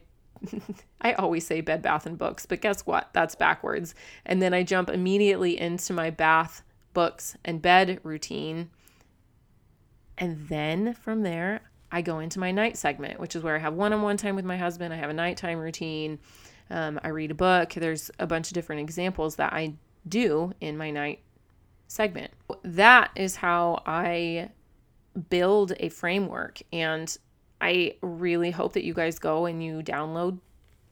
I 1.01 1.13
always 1.15 1.47
say 1.47 1.61
bed 1.61 1.83
bath 1.83 2.07
and 2.07 2.19
books, 2.19 2.47
but 2.47 2.61
guess 2.61 2.87
what? 2.87 3.11
That's 3.13 3.35
backwards. 3.35 3.95
And 4.25 4.41
then 4.41 4.55
I 4.55 4.63
jump 4.63 4.91
immediately 4.91 5.59
into 5.59 5.93
my 5.93 6.11
bath, 6.11 6.63
books 6.93 7.37
and 7.45 7.61
bed 7.61 8.01
routine. 8.03 8.71
And 10.17 10.49
then 10.49 10.95
from 10.95 11.23
there, 11.23 11.63
I 11.91 12.03
go 12.03 12.19
into 12.19 12.39
my 12.39 12.51
night 12.51 12.77
segment, 12.77 13.21
which 13.21 13.37
is 13.37 13.43
where 13.43 13.57
I 13.57 13.61
have 13.61 13.75
one 13.75 13.93
on 13.93 14.03
one 14.03 14.17
time 14.17 14.37
with 14.37 14.45
my 14.45 14.57
husband. 14.57 14.93
I 14.93 14.97
have 14.97 15.11
a 15.11 15.15
nighttime 15.15 15.59
routine. 15.59 16.19
Um, 16.71 16.99
I 17.05 17.09
read 17.09 17.31
a 17.31 17.35
book. 17.35 17.75
There's 17.75 18.11
a 18.19 18.27
bunch 18.27 18.49
of 18.49 18.55
different 18.55 18.81
examples 18.81 19.37
that 19.37 19.53
I 19.53 19.75
do 20.09 20.53
in 20.61 20.77
my 20.77 20.91
night 20.91 21.21
segment. 21.87 22.33
That 22.63 23.11
is 23.15 23.37
how 23.37 23.83
I 23.87 24.51
build 25.31 25.73
a 25.79 25.89
framework. 25.89 26.61
And 26.73 27.17
I 27.65 27.95
really 28.03 28.51
hope 28.51 28.75
that 28.75 28.85
you 28.85 28.93
guys 28.93 29.19
go 29.19 29.47
and 29.47 29.65
you 29.65 29.81
download 29.81 30.39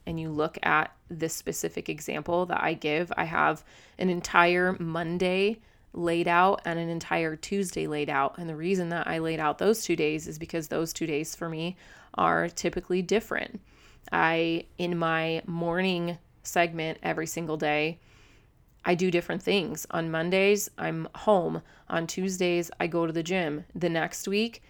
and 0.07 0.19
you 0.19 0.31
look 0.31 0.57
at 0.63 0.91
this 1.11 1.35
specific 1.35 1.91
example 1.91 2.47
that 2.47 2.65
I 2.65 2.73
give. 2.73 3.13
I 3.15 3.25
have 3.25 3.63
an 3.99 4.09
entire 4.09 4.75
Monday 4.79 5.61
laid 5.93 6.27
out 6.27 6.63
and 6.65 6.79
an 6.79 6.89
entire 6.89 7.37
Tuesday 7.37 7.87
laid 7.87 8.09
out. 8.09 8.39
And 8.39 8.49
the 8.49 8.57
reason 8.57 8.89
that 8.89 9.07
I 9.07 9.19
laid 9.19 9.39
out 9.39 9.59
those 9.59 9.85
two 9.85 9.97
days 9.97 10.27
is 10.27 10.39
because 10.39 10.69
those 10.69 10.95
two 10.95 11.05
days 11.05 11.35
for 11.35 11.47
me 11.47 11.77
are 12.15 12.49
typically 12.49 13.03
different. 13.03 13.61
I, 14.11 14.65
in 14.79 14.97
my 14.97 15.43
morning 15.45 16.17
segment 16.43 16.97
every 17.03 17.27
single 17.27 17.59
day, 17.59 17.99
I 18.83 18.95
do 18.95 19.11
different 19.11 19.43
things. 19.43 19.87
On 19.91 20.11
Mondays, 20.11 20.71
I'm 20.79 21.07
home. 21.17 21.61
On 21.91 22.07
Tuesdays, 22.07 22.71
I 22.81 22.87
go 22.87 23.07
to 23.07 23.13
the 23.13 23.23
gym. 23.23 23.67
The 23.75 23.91
next 23.91 24.27
week, 24.27 24.63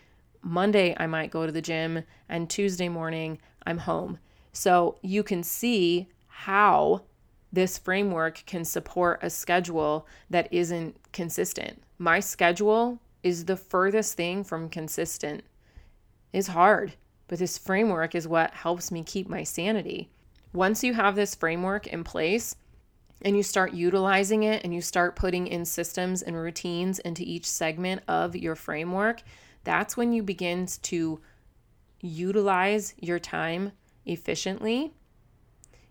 Monday, 0.43 0.97
I 0.99 1.07
might 1.07 1.31
go 1.31 1.47
to 1.47 1.53
the 1.53 1.63
gym, 1.63 2.03
and 2.29 2.51
Tuesday 2.51 2.89
morning, 2.89 3.39
I'm 3.65 3.79
home. 3.79 4.19
So 4.53 4.99
you 5.03 5.23
can 5.23 5.43
see 5.43 6.09
how 6.27 7.03
this 7.53 7.79
framework 7.79 8.43
can 8.47 8.65
support 8.65 9.21
a 9.23 9.31
schedule 9.31 10.07
that 10.31 10.49
isn't 10.53 10.97
consistent. 11.13 11.83
My 11.99 12.19
schedule 12.19 12.99
is 13.23 13.45
the 13.45 13.57
furthest 13.57 14.17
thing 14.17 14.43
from 14.43 14.69
consistent. 14.69 15.45
It's 16.33 16.49
hard, 16.49 16.95
but 17.29 17.39
this 17.39 17.59
framework 17.59 18.15
is 18.15 18.27
what 18.27 18.53
helps 18.53 18.91
me 18.91 19.03
keep 19.05 19.29
my 19.29 19.45
sanity. 19.45 20.09
Once 20.53 20.83
you 20.83 20.95
have 20.95 21.15
this 21.15 21.35
framework 21.35 21.87
in 21.87 22.05
place 22.05 22.57
and 23.23 23.37
you 23.37 23.43
start 23.43 23.73
utilizing 23.73 24.43
it 24.43 24.65
and 24.65 24.75
you 24.75 24.81
start 24.81 25.15
putting 25.15 25.47
in 25.47 25.65
systems 25.65 26.23
and 26.23 26.37
routines 26.37 26.99
into 26.99 27.23
each 27.23 27.49
segment 27.49 28.03
of 28.09 28.35
your 28.35 28.57
framework, 28.57 29.23
that's 29.65 29.97
when 29.97 30.13
you 30.13 30.23
begin 30.23 30.67
to 30.83 31.21
utilize 32.01 32.95
your 32.99 33.19
time 33.19 33.73
efficiently 34.05 34.93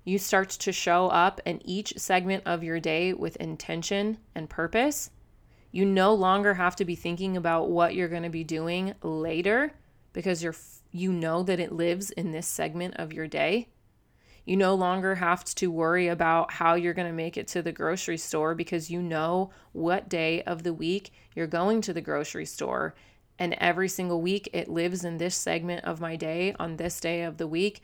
you 0.04 0.18
start 0.18 0.50
to 0.50 0.72
show 0.72 1.10
up 1.10 1.40
in 1.46 1.62
each 1.64 1.94
segment 1.98 2.44
of 2.46 2.64
your 2.64 2.80
day 2.80 3.14
with 3.14 3.36
intention 3.36 4.18
and 4.34 4.50
purpose. 4.50 5.12
You 5.72 5.86
no 5.86 6.14
longer 6.14 6.56
have 6.56 6.76
to 6.78 6.86
be 6.86 6.96
thinking 6.96 7.38
about 7.38 7.70
what 7.70 7.94
you're 7.94 8.08
going 8.08 8.24
to 8.24 8.30
be 8.30 8.44
doing 8.44 8.96
later 9.04 9.74
because 10.14 10.44
you're 10.44 10.56
you 10.92 11.14
know 11.14 11.42
that 11.44 11.60
it 11.60 11.72
lives 11.72 12.12
in 12.12 12.32
this 12.32 12.48
segment 12.48 12.96
of 12.98 13.14
your 13.14 13.28
day. 13.28 13.70
You 14.44 14.58
no 14.58 14.74
longer 14.74 15.16
have 15.16 15.46
to 15.46 15.72
worry 15.72 16.08
about 16.08 16.52
how 16.52 16.74
you're 16.74 16.96
going 16.96 17.08
to 17.08 17.14
make 17.14 17.38
it 17.38 17.48
to 17.50 17.62
the 17.62 17.72
grocery 17.72 18.18
store 18.18 18.56
because 18.56 18.90
you 18.90 19.02
know 19.02 19.52
what 19.72 20.10
day 20.10 20.42
of 20.42 20.64
the 20.64 20.74
week 20.74 21.14
you're 21.36 21.48
going 21.48 21.80
to 21.82 21.94
the 21.94 22.02
grocery 22.02 22.46
store. 22.46 22.96
And 23.40 23.54
every 23.56 23.90
single 23.90 24.22
week 24.22 24.50
it 24.54 24.70
lives 24.70 25.04
in 25.04 25.18
this 25.18 25.36
segment 25.36 25.86
of 25.86 26.00
my 26.00 26.16
day 26.16 26.56
on 26.60 26.78
this 26.78 27.00
day 27.00 27.24
of 27.24 27.38
the 27.38 27.48
week 27.48 27.82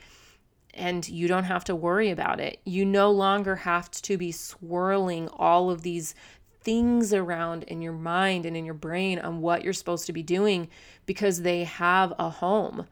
and 0.78 1.10
you 1.10 1.28
don't 1.28 1.46
have 1.46 1.64
to 1.66 1.76
worry 1.76 2.12
about 2.12 2.40
it. 2.40 2.60
You 2.64 2.86
no 2.86 3.12
longer 3.12 3.56
have 3.58 3.90
to 3.92 4.18
be 4.18 4.32
swirling 4.32 5.28
all 5.30 5.72
of 5.72 5.82
these 5.82 6.14
things 6.62 7.14
around 7.14 7.64
in 7.64 7.82
your 7.82 7.94
mind 7.94 8.46
and 8.46 8.56
in 8.56 8.64
your 8.64 8.74
brain 8.76 9.20
on 9.20 9.42
what 9.42 9.64
you're 9.64 9.74
supposed 9.74 10.06
to 10.06 10.14
be 10.14 10.24
doing 10.24 10.70
because 11.06 11.42
they 11.42 11.64
have 11.64 12.14
a 12.20 12.30
home. 12.30 12.86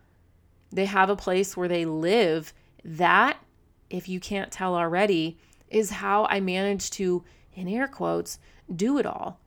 They 0.71 0.85
have 0.85 1.09
a 1.09 1.15
place 1.15 1.55
where 1.55 1.67
they 1.67 1.85
live. 1.85 2.53
That, 2.83 3.37
if 3.89 4.09
you 4.09 4.19
can't 4.19 4.51
tell 4.51 4.75
already, 4.75 5.37
is 5.69 5.89
how 5.89 6.25
I 6.25 6.39
managed 6.39 6.93
to, 6.93 7.23
in 7.53 7.67
air 7.67 7.87
quotes, 7.87 8.39
do 8.75 8.97
it 8.97 9.05
all. 9.05 9.39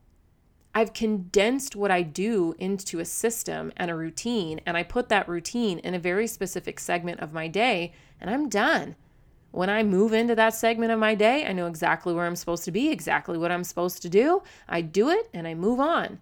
I've 0.78 0.92
condensed 0.92 1.74
what 1.74 1.90
I 1.90 2.02
do 2.02 2.54
into 2.56 3.00
a 3.00 3.04
system 3.04 3.72
and 3.76 3.90
a 3.90 3.96
routine, 3.96 4.60
and 4.64 4.76
I 4.76 4.84
put 4.84 5.08
that 5.08 5.28
routine 5.28 5.80
in 5.80 5.92
a 5.92 5.98
very 5.98 6.28
specific 6.28 6.78
segment 6.78 7.18
of 7.18 7.32
my 7.32 7.48
day 7.48 7.92
and 8.20 8.30
I'm 8.30 8.48
done. 8.48 8.94
When 9.50 9.68
I 9.68 9.82
move 9.82 10.12
into 10.12 10.36
that 10.36 10.54
segment 10.54 10.92
of 10.92 11.00
my 11.00 11.16
day, 11.16 11.44
I 11.44 11.52
know 11.52 11.66
exactly 11.66 12.14
where 12.14 12.26
I'm 12.26 12.36
supposed 12.36 12.62
to 12.62 12.70
be, 12.70 12.90
exactly 12.90 13.36
what 13.36 13.50
I'm 13.50 13.64
supposed 13.64 14.02
to 14.02 14.08
do. 14.08 14.44
I 14.68 14.82
do 14.82 15.08
it 15.08 15.28
and 15.34 15.48
I 15.48 15.54
move 15.54 15.80
on. 15.80 16.20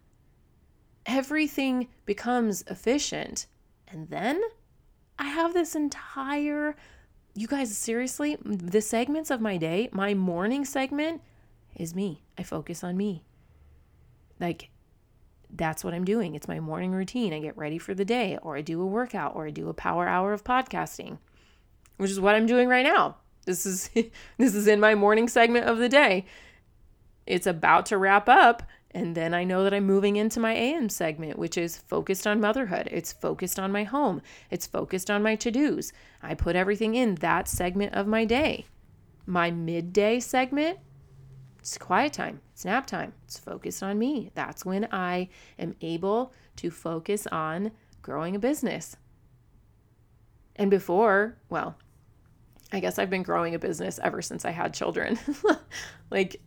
Everything 1.05 1.88
becomes 2.07 2.64
efficient. 2.66 3.49
And 3.87 4.09
then 4.09 4.40
I 5.19 5.25
have 5.25 5.53
this 5.53 5.75
entire, 5.75 6.77
you 7.35 7.47
guys, 7.47 7.77
seriously, 7.77 8.38
the 8.42 8.81
segments 8.81 9.31
of 9.31 9.42
my 9.42 9.59
day, 9.59 9.90
my 9.92 10.14
morning 10.14 10.64
segment 10.64 11.21
is 11.75 11.95
me. 11.95 12.23
I 12.38 12.42
focus 12.42 12.83
on 12.83 12.97
me. 12.97 13.23
Like, 14.40 14.70
that's 15.51 15.85
what 15.85 15.94
I'm 15.94 16.05
doing. 16.05 16.35
It's 16.35 16.49
my 16.49 16.61
morning 16.61 16.92
routine. 16.92 17.33
I 17.33 17.40
get 17.40 17.57
ready 17.57 17.79
for 17.79 17.94
the 17.94 18.05
day, 18.05 18.38
or 18.42 18.57
I 18.57 18.61
do 18.61 18.81
a 18.83 18.87
workout, 18.87 19.35
or 19.35 19.46
I 19.46 19.51
do 19.51 19.68
a 19.68 19.75
power 19.75 20.09
hour 20.09 20.33
of 20.33 20.44
podcasting 20.44 21.18
which 21.96 22.11
is 22.11 22.20
what 22.20 22.35
I'm 22.35 22.46
doing 22.46 22.68
right 22.68 22.85
now. 22.85 23.16
This 23.44 23.66
is 23.66 23.90
this 24.38 24.55
is 24.55 24.66
in 24.66 24.81
my 24.81 24.94
morning 24.94 25.29
segment 25.29 25.66
of 25.66 25.79
the 25.79 25.88
day. 25.88 26.27
It's 27.27 27.46
about 27.46 27.87
to 27.87 27.99
wrap 27.99 28.29
up 28.29 28.62
and 28.92 29.14
then 29.14 29.35
I 29.35 29.44
know 29.44 29.64
that 29.64 29.75
I'm 29.75 29.85
moving 29.85 30.16
into 30.16 30.40
my 30.40 30.55
AM 30.55 30.88
segment, 30.88 31.38
which 31.38 31.59
is 31.59 31.77
focused 31.77 32.27
on 32.27 32.40
motherhood. 32.40 32.88
It's 32.90 33.12
focused 33.12 33.59
on 33.59 33.70
my 33.70 33.85
home. 33.85 34.22
It's 34.51 34.66
focused 34.66 35.11
on 35.11 35.22
my 35.22 35.35
to-dos. 35.35 35.92
I 36.22 36.35
put 36.35 36.57
everything 36.57 36.94
in 36.94 37.16
that 37.16 37.46
segment 37.46 37.94
of 37.94 38.07
my 38.07 38.25
day. 38.25 38.64
My 39.27 39.51
midday 39.51 40.18
segment, 40.20 40.79
it's 41.66 41.79
quiet 41.79 42.12
time. 42.12 42.40
It's 42.52 42.64
nap 42.64 42.86
time. 42.86 43.12
It's 43.24 43.41
focused 43.41 43.82
on 43.82 43.99
me. 43.99 44.30
That's 44.36 44.64
when 44.64 44.86
I 44.93 45.28
am 45.59 45.74
able 45.80 46.32
to 46.59 46.70
focus 46.70 47.26
on 47.26 47.72
growing 48.03 48.36
a 48.36 48.38
business. 48.38 48.97
And 50.55 50.70
before, 50.70 51.36
well, 51.51 51.76
I 52.70 52.78
guess 52.78 53.01
I've 53.01 53.11
been 53.11 53.24
growing 53.24 53.57
a 53.57 53.59
business 53.59 53.99
ever 54.01 54.22
since 54.22 54.45
I 54.45 54.53
had 54.53 54.74
children. 54.74 55.18
like 56.11 56.41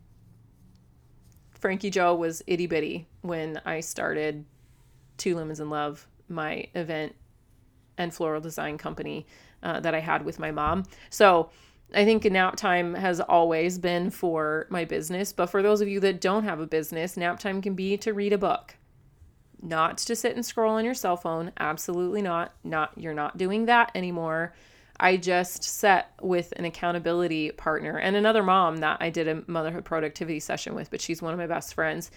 Frankie 1.50 1.90
Joe 1.90 2.14
was 2.14 2.42
itty 2.46 2.66
bitty 2.66 3.06
when 3.20 3.60
I 3.66 3.80
started 3.80 4.46
Two 5.18 5.36
Lemons 5.36 5.60
in 5.60 5.68
Love, 5.68 6.08
my 6.30 6.64
event 6.74 7.14
and 7.98 8.14
floral 8.14 8.40
design 8.40 8.78
company 8.78 9.26
uh, 9.62 9.80
that 9.80 9.94
I 9.94 10.00
had 10.00 10.24
with 10.24 10.38
my 10.38 10.50
mom. 10.50 10.84
So 11.10 11.50
I 11.94 12.04
think 12.04 12.24
nap 12.24 12.56
time 12.56 12.94
has 12.94 13.20
always 13.20 13.78
been 13.78 14.10
for 14.10 14.66
my 14.70 14.84
business. 14.84 15.32
But 15.32 15.46
for 15.46 15.62
those 15.62 15.80
of 15.80 15.88
you 15.88 16.00
that 16.00 16.20
don't 16.20 16.44
have 16.44 16.60
a 16.60 16.66
business, 16.66 17.16
nap 17.16 17.40
time 17.40 17.60
can 17.60 17.74
be 17.74 17.96
to 17.98 18.12
read 18.12 18.32
a 18.32 18.38
book, 18.38 18.76
not 19.60 19.98
to 19.98 20.14
sit 20.14 20.34
and 20.34 20.46
scroll 20.46 20.74
on 20.74 20.84
your 20.84 20.94
cell 20.94 21.16
phone. 21.16 21.52
Absolutely 21.58 22.22
not. 22.22 22.54
Not 22.62 22.92
you're 22.96 23.14
not 23.14 23.38
doing 23.38 23.66
that 23.66 23.90
anymore. 23.94 24.54
I 25.02 25.16
just 25.16 25.64
set 25.64 26.12
with 26.20 26.52
an 26.56 26.66
accountability 26.66 27.52
partner 27.52 27.96
and 27.96 28.16
another 28.16 28.42
mom 28.42 28.78
that 28.78 28.98
I 29.00 29.08
did 29.08 29.28
a 29.28 29.42
motherhood 29.46 29.84
productivity 29.84 30.40
session 30.40 30.74
with, 30.74 30.90
but 30.90 31.00
she's 31.00 31.22
one 31.22 31.32
of 31.32 31.38
my 31.38 31.46
best 31.46 31.72
friends. 31.72 32.10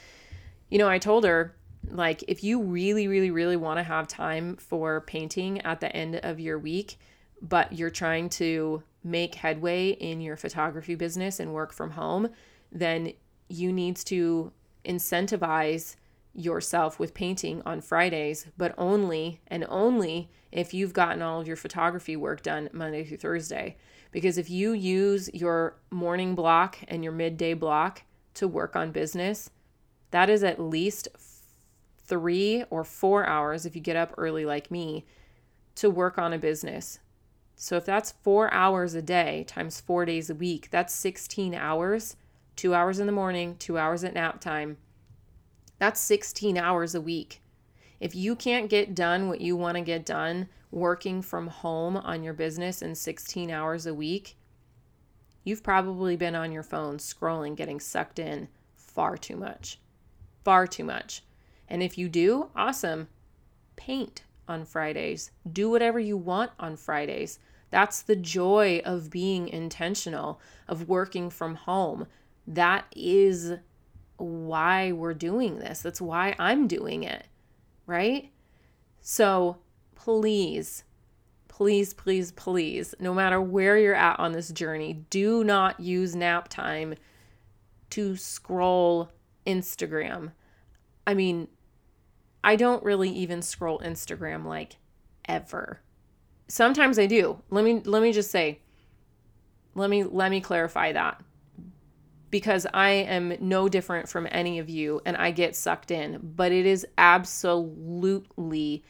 You 0.70 0.80
know, 0.80 0.90
I 0.90 1.00
told 1.00 1.24
her, 1.24 1.56
like, 1.90 2.24
if 2.28 2.44
you 2.44 2.62
really, 2.62 3.08
really, 3.08 3.32
really 3.32 3.56
want 3.56 3.78
to 3.78 3.84
have 3.84 4.08
time 4.08 4.58
for 4.58 5.02
painting 5.02 5.62
at 5.62 5.80
the 5.80 5.96
end 5.96 6.18
of 6.18 6.42
your 6.42 6.60
week, 6.60 6.98
but 7.42 7.72
you're 7.72 7.90
trying 7.90 8.28
to 8.30 8.84
make 9.04 9.36
headway 9.36 9.90
in 9.90 10.22
your 10.22 10.38
photography 10.38 10.96
business 10.96 11.40
and 11.40 11.54
work 11.54 11.74
from 11.74 11.92
home, 11.92 12.30
then 12.72 13.14
you 13.50 13.72
need 13.72 13.96
to 13.98 14.52
incentivize 14.86 15.96
yourself 16.34 17.00
with 17.00 17.14
painting 17.14 17.62
on 17.66 17.82
Fridays, 17.82 18.48
but 18.58 18.74
only 18.78 19.42
and 19.48 19.66
only 19.70 20.30
if 20.52 20.74
you've 20.74 20.94
gotten 20.94 21.22
all 21.22 21.40
of 21.40 21.48
your 21.48 21.56
photography 21.56 22.16
work 22.16 22.42
done 22.42 22.70
Monday 22.74 23.04
through 23.04 23.18
Thursday. 23.18 23.78
Because 24.12 24.38
if 24.38 24.50
you 24.50 24.74
use 24.74 25.30
your 25.34 25.76
morning 25.92 26.36
block 26.36 26.78
and 26.88 27.04
your 27.04 27.14
midday 27.14 27.54
block 27.54 28.04
to 28.36 28.48
work 28.48 28.76
on 28.76 28.92
business, 28.92 29.50
that 30.12 30.30
is 30.30 30.44
at 30.44 30.60
least 30.60 31.08
three 32.06 32.64
or 32.70 32.84
four 32.84 33.26
hours 33.26 33.66
if 33.66 33.76
you 33.76 33.82
get 33.82 33.96
up 33.96 34.14
early 34.18 34.46
like 34.46 34.70
me 34.70 35.06
to 35.76 35.90
work 35.90 36.18
on 36.18 36.34
a 36.34 36.38
business. 36.38 37.00
So 37.56 37.78
if 37.78 37.86
that's 37.86 38.12
four 38.12 38.52
hours 38.54 38.94
a 38.94 39.02
day 39.02 39.46
times 39.48 39.80
four 39.80 40.06
days 40.06 40.30
a 40.30 40.36
week, 40.36 40.70
that's 40.72 40.94
16 40.94 41.54
hours, 41.54 42.16
two 42.56 42.74
hours 42.74 43.00
in 43.00 43.06
the 43.06 43.14
morning, 43.14 43.56
two 43.58 43.78
hours 43.78 44.04
at 44.04 44.14
nap 44.14 44.42
time 44.42 44.78
that's 45.84 46.00
16 46.00 46.58
hours 46.58 46.96
a 46.96 47.02
week. 47.02 47.42
If 48.00 48.16
you 48.16 48.38
can't 48.38 48.70
get 48.70 48.96
done 48.96 49.28
what 49.28 49.42
you 49.42 49.58
want 49.58 49.76
to 49.76 49.82
get 49.82 50.06
done 50.06 50.48
working 50.72 51.22
from 51.22 51.48
home 51.48 51.98
on 51.98 52.24
your 52.24 52.34
business 52.34 52.82
in 52.82 52.96
16 52.96 53.52
hours 53.52 53.86
a 53.86 53.94
week, 53.94 54.38
you've 55.44 55.62
probably 55.62 56.16
been 56.16 56.36
on 56.36 56.54
your 56.54 56.64
phone 56.64 57.00
scrolling, 57.00 57.58
getting 57.58 57.82
sucked 57.82 58.18
in 58.18 58.48
far 58.78 59.18
too 59.18 59.36
much. 59.36 59.78
Far 60.46 60.68
too 60.68 60.86
much. 60.86 61.22
And 61.68 61.84
if 61.84 61.98
you 61.98 62.08
do, 62.08 62.50
awesome. 62.56 63.10
Paint 63.76 64.24
on 64.48 64.66
Fridays. 64.66 65.32
Do 65.52 65.70
whatever 65.70 66.00
you 66.00 66.18
want 66.18 66.52
on 66.60 66.76
Fridays. 66.76 67.40
That's 67.70 68.02
the 68.02 68.16
joy 68.16 68.82
of 68.86 69.10
being 69.10 69.48
intentional, 69.48 70.40
of 70.68 70.88
working 70.88 71.30
from 71.30 71.56
home. 71.56 72.08
That 72.46 72.86
is 72.96 73.54
why 74.18 74.92
we're 74.92 75.14
doing 75.14 75.60
this. 75.60 75.82
That's 75.82 76.02
why 76.02 76.36
I'm 76.38 76.68
doing 76.68 77.04
it, 77.04 77.26
right? 77.88 78.32
So 79.02 79.58
please, 79.96 80.84
please, 81.48 81.94
please, 81.94 82.32
please, 82.32 82.94
no 83.00 83.14
matter 83.14 83.42
where 83.42 83.78
you're 83.78 83.96
at 83.96 84.20
on 84.20 84.34
this 84.34 84.50
journey, 84.50 85.06
do 85.10 85.44
not 85.44 85.80
use 85.80 86.16
nap 86.16 86.48
time 86.50 86.96
to 87.92 88.16
scroll 88.16 89.10
Instagram. 89.46 90.32
I 91.06 91.14
mean, 91.14 91.48
I 92.44 92.56
don't 92.56 92.84
really 92.84 93.10
even 93.10 93.42
scroll 93.42 93.80
Instagram 93.80 94.46
like 94.46 94.78
ever. 95.26 95.82
Sometimes 96.48 97.00
I 97.00 97.06
do. 97.06 97.42
Let 97.50 97.64
me 97.64 97.82
let 97.86 98.02
me 98.02 98.12
just 98.12 98.32
say 98.32 98.60
let 99.76 99.90
me 99.90 100.04
let 100.04 100.30
me 100.30 100.42
clarify 100.42 100.92
that 100.92 101.22
because 102.30 102.66
I 102.74 102.90
am 102.90 103.38
no 103.40 103.70
different 103.70 104.10
from 104.10 104.28
any 104.32 104.60
of 104.60 104.70
you 104.70 105.02
and 105.06 105.16
I 105.16 105.32
get 105.32 105.56
sucked 105.56 105.92
in, 105.92 106.20
but 106.36 106.52
it 106.52 106.66
is 106.66 106.86
absolutely 106.98 108.84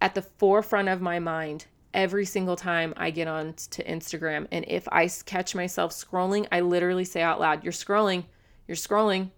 at 0.00 0.14
the 0.14 0.22
forefront 0.22 0.90
of 0.90 1.00
my 1.00 1.18
mind 1.18 1.64
every 1.94 2.26
single 2.26 2.56
time 2.56 2.92
I 2.96 3.10
get 3.10 3.26
on 3.26 3.54
to 3.70 3.84
Instagram. 3.84 4.46
And 4.52 4.66
if 4.68 4.86
I 4.92 5.08
catch 5.24 5.54
myself 5.54 5.92
scrolling, 5.92 6.46
I 6.52 6.60
literally 6.60 7.04
say 7.04 7.22
out 7.22 7.40
loud, 7.40 7.64
You're 7.64 7.72
scrolling, 7.72 8.24
you're 8.68 8.76
scrolling, 8.76 9.30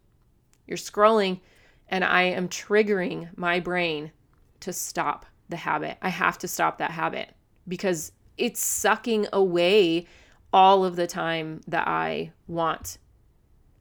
you're 0.66 0.78
scrolling. 0.78 1.40
And 1.88 2.04
I 2.04 2.22
am 2.22 2.48
triggering 2.48 3.28
my 3.36 3.60
brain 3.60 4.12
to 4.60 4.72
stop 4.72 5.26
the 5.48 5.56
habit. 5.56 5.98
I 6.02 6.08
have 6.08 6.38
to 6.38 6.48
stop 6.48 6.78
that 6.78 6.90
habit 6.90 7.32
because 7.68 8.12
it's 8.36 8.60
sucking 8.60 9.26
away 9.32 10.06
all 10.52 10.84
of 10.84 10.96
the 10.96 11.06
time 11.06 11.60
that 11.68 11.86
I 11.86 12.32
want 12.46 12.98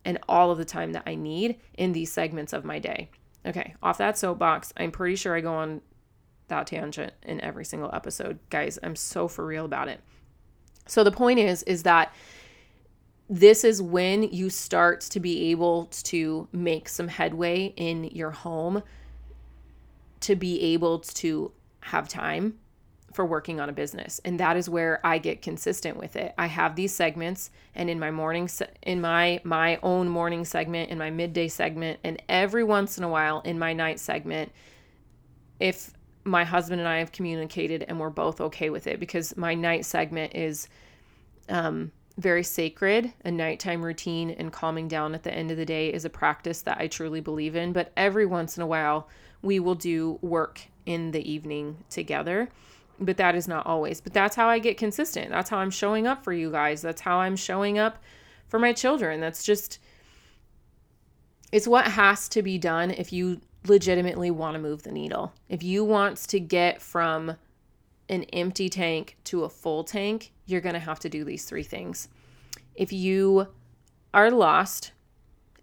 and 0.04 0.20
all 0.30 0.52
of 0.52 0.58
the 0.58 0.66
time 0.66 0.94
that 0.94 1.04
I 1.06 1.16
need 1.16 1.60
in 1.74 1.94
these 1.94 2.12
segments 2.12 2.54
of 2.54 2.64
my 2.64 2.80
day. 2.80 3.10
Okay, 3.46 3.76
off 3.82 3.98
that 3.98 4.18
soapbox, 4.18 4.74
I'm 4.78 4.92
pretty 4.92 5.16
sure 5.16 5.36
I 5.36 5.42
go 5.42 5.54
on 5.54 5.82
that 6.48 6.68
tangent 6.68 7.14
in 7.24 7.42
every 7.42 7.66
single 7.66 7.90
episode. 7.94 8.40
Guys, 8.50 8.80
I'm 8.82 8.96
so 8.96 9.28
for 9.28 9.46
real 9.46 9.66
about 9.66 9.88
it. 9.88 10.02
So 10.88 11.04
the 11.04 11.12
point 11.12 11.40
is 11.40 11.64
is 11.64 11.84
that 11.84 12.14
this 13.30 13.64
is 13.64 13.82
when 13.82 14.24
you 14.24 14.50
start 14.50 15.02
to 15.02 15.20
be 15.20 15.52
able 15.52 15.86
to 15.86 16.48
make 16.52 16.88
some 16.88 17.08
headway 17.08 17.74
in 17.76 18.06
your 18.06 18.32
home 18.32 18.84
to 20.22 20.36
be 20.36 20.62
able 20.74 21.00
to 21.00 21.52
have 21.82 22.08
time 22.08 22.56
for 23.14 23.26
working 23.26 23.62
on 23.62 23.70
a 23.70 23.74
business. 23.74 24.20
And 24.26 24.40
that 24.40 24.58
is 24.58 24.70
where 24.70 25.00
i 25.06 25.18
get 25.18 25.42
consistent 25.42 25.98
with 25.98 26.16
it. 26.16 26.34
I 26.38 26.48
have 26.48 26.76
these 26.76 26.94
segments 26.94 27.50
and 27.74 27.90
in 27.90 28.00
my 28.00 28.12
morning 28.12 28.50
in 28.84 29.02
my 29.02 29.40
my 29.44 29.80
own 29.82 30.10
morning 30.10 30.46
segment 30.46 30.90
in 30.90 30.98
my 30.98 31.10
midday 31.10 31.48
segment 31.48 32.00
and 32.04 32.22
every 32.28 32.64
once 32.64 32.98
in 32.98 33.04
a 33.04 33.10
while 33.10 33.40
in 33.42 33.58
my 33.58 33.74
night 33.74 34.00
segment 34.00 34.52
if 35.60 35.92
my 36.26 36.44
husband 36.44 36.82
and 36.82 36.88
i 36.88 36.98
have 36.98 37.12
communicated 37.12 37.86
and 37.88 38.00
we're 38.00 38.10
both 38.10 38.42
okay 38.42 38.70
with 38.70 38.88
it 38.88 39.00
because 39.00 39.38
my 39.38 39.54
night 39.54 39.86
segment 39.86 40.34
is 40.36 40.68
um, 41.48 41.92
very 42.18 42.44
sacred 42.44 43.12
a 43.26 43.32
nighttime 43.32 43.84
routine 43.84 44.30
and 44.32 44.54
calming 44.54 44.88
down 44.88 45.14
at 45.14 45.24
the 45.24 45.34
end 45.34 45.52
of 45.52 45.58
the 45.58 45.66
day 45.66 45.92
is 45.92 46.06
a 46.06 46.10
practice 46.10 46.62
that 46.62 46.78
i 46.80 46.88
truly 46.88 47.20
believe 47.20 47.56
in 47.56 47.74
but 47.74 47.92
every 47.98 48.26
once 48.26 48.56
in 48.56 48.64
a 48.64 48.68
while 48.68 49.10
we 49.42 49.60
will 49.60 49.76
do 49.76 50.18
work 50.22 50.62
in 50.86 51.12
the 51.12 51.30
evening 51.30 51.78
together 51.90 52.50
but 53.00 53.18
that 53.18 53.36
is 53.36 53.48
not 53.48 53.66
always. 53.66 54.02
But 54.02 54.14
that's 54.14 54.36
how 54.36 54.48
I 54.48 54.60
get 54.60 54.78
consistent. 54.78 55.30
That's 55.30 55.50
how 55.50 55.58
I'm 55.58 55.72
showing 55.72 56.08
up 56.08 56.24
for 56.24 56.34
you 56.34 56.52
guys. 56.52 56.82
That's 56.82 57.02
how 57.02 57.18
I'm 57.18 57.36
showing 57.36 57.78
up 57.78 58.02
for 58.48 58.60
my 58.60 58.74
children. 58.74 59.20
That's 59.20 59.44
just 59.44 59.80
it's 61.52 61.68
what 61.68 61.88
has 61.88 62.28
to 62.30 62.42
be 62.42 62.58
done 62.58 62.92
if 62.92 63.14
you 63.14 63.42
legitimately 63.68 64.32
want 64.32 64.56
to 64.56 64.62
move 64.62 64.84
the 64.84 64.92
needle. 64.92 65.34
If 65.50 65.64
you 65.64 65.84
want 65.84 66.18
to 66.18 66.40
get 66.40 66.82
from 66.82 67.38
an 68.10 68.24
empty 68.26 68.70
tank 68.70 69.18
to 69.26 69.44
a 69.44 69.50
full 69.50 69.84
tank, 69.84 70.32
you're 70.46 70.62
going 70.62 70.74
to 70.74 70.80
have 70.80 71.00
to 71.00 71.10
do 71.10 71.24
these 71.24 71.46
three 71.46 71.64
things. 71.64 72.08
If 72.76 72.94
you 72.94 73.48
are 74.14 74.32
lost 74.32 74.92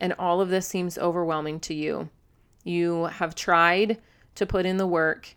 and 0.01 0.13
all 0.19 0.41
of 0.41 0.49
this 0.49 0.67
seems 0.67 0.99
overwhelming 0.99 1.61
to 1.61 1.75
you, 1.75 2.09
you 2.65 3.05
have 3.07 3.35
tried 3.35 4.01
to 4.35 4.47
put 4.47 4.67
in 4.67 4.77
the 4.77 4.87
work 4.87 5.35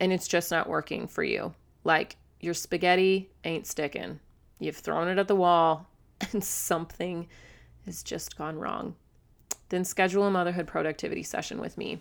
and 0.00 0.12
it's 0.12 0.28
just 0.28 0.50
not 0.50 0.68
working 0.68 1.06
for 1.06 1.22
you. 1.22 1.54
Like 1.84 2.16
your 2.40 2.54
spaghetti 2.54 3.30
ain't 3.44 3.66
sticking. 3.66 4.20
You've 4.58 4.76
thrown 4.76 5.08
it 5.08 5.18
at 5.18 5.28
the 5.28 5.36
wall 5.36 5.88
and 6.32 6.42
something 6.42 7.28
has 7.86 8.02
just 8.02 8.36
gone 8.36 8.58
wrong. 8.58 8.94
Then 9.68 9.84
schedule 9.84 10.24
a 10.24 10.30
motherhood 10.30 10.66
productivity 10.66 11.22
session 11.22 11.60
with 11.60 11.78
me. 11.78 12.00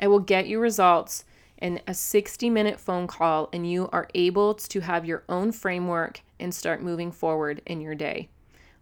I 0.00 0.08
will 0.08 0.20
get 0.20 0.46
you 0.46 0.58
results 0.58 1.24
in 1.58 1.80
a 1.86 1.94
60 1.94 2.50
minute 2.50 2.80
phone 2.80 3.06
call, 3.06 3.48
and 3.52 3.70
you 3.70 3.88
are 3.92 4.08
able 4.14 4.54
to 4.54 4.80
have 4.80 5.04
your 5.04 5.24
own 5.28 5.52
framework 5.52 6.20
and 6.38 6.54
start 6.54 6.82
moving 6.82 7.12
forward 7.12 7.62
in 7.66 7.80
your 7.80 7.94
day. 7.94 8.28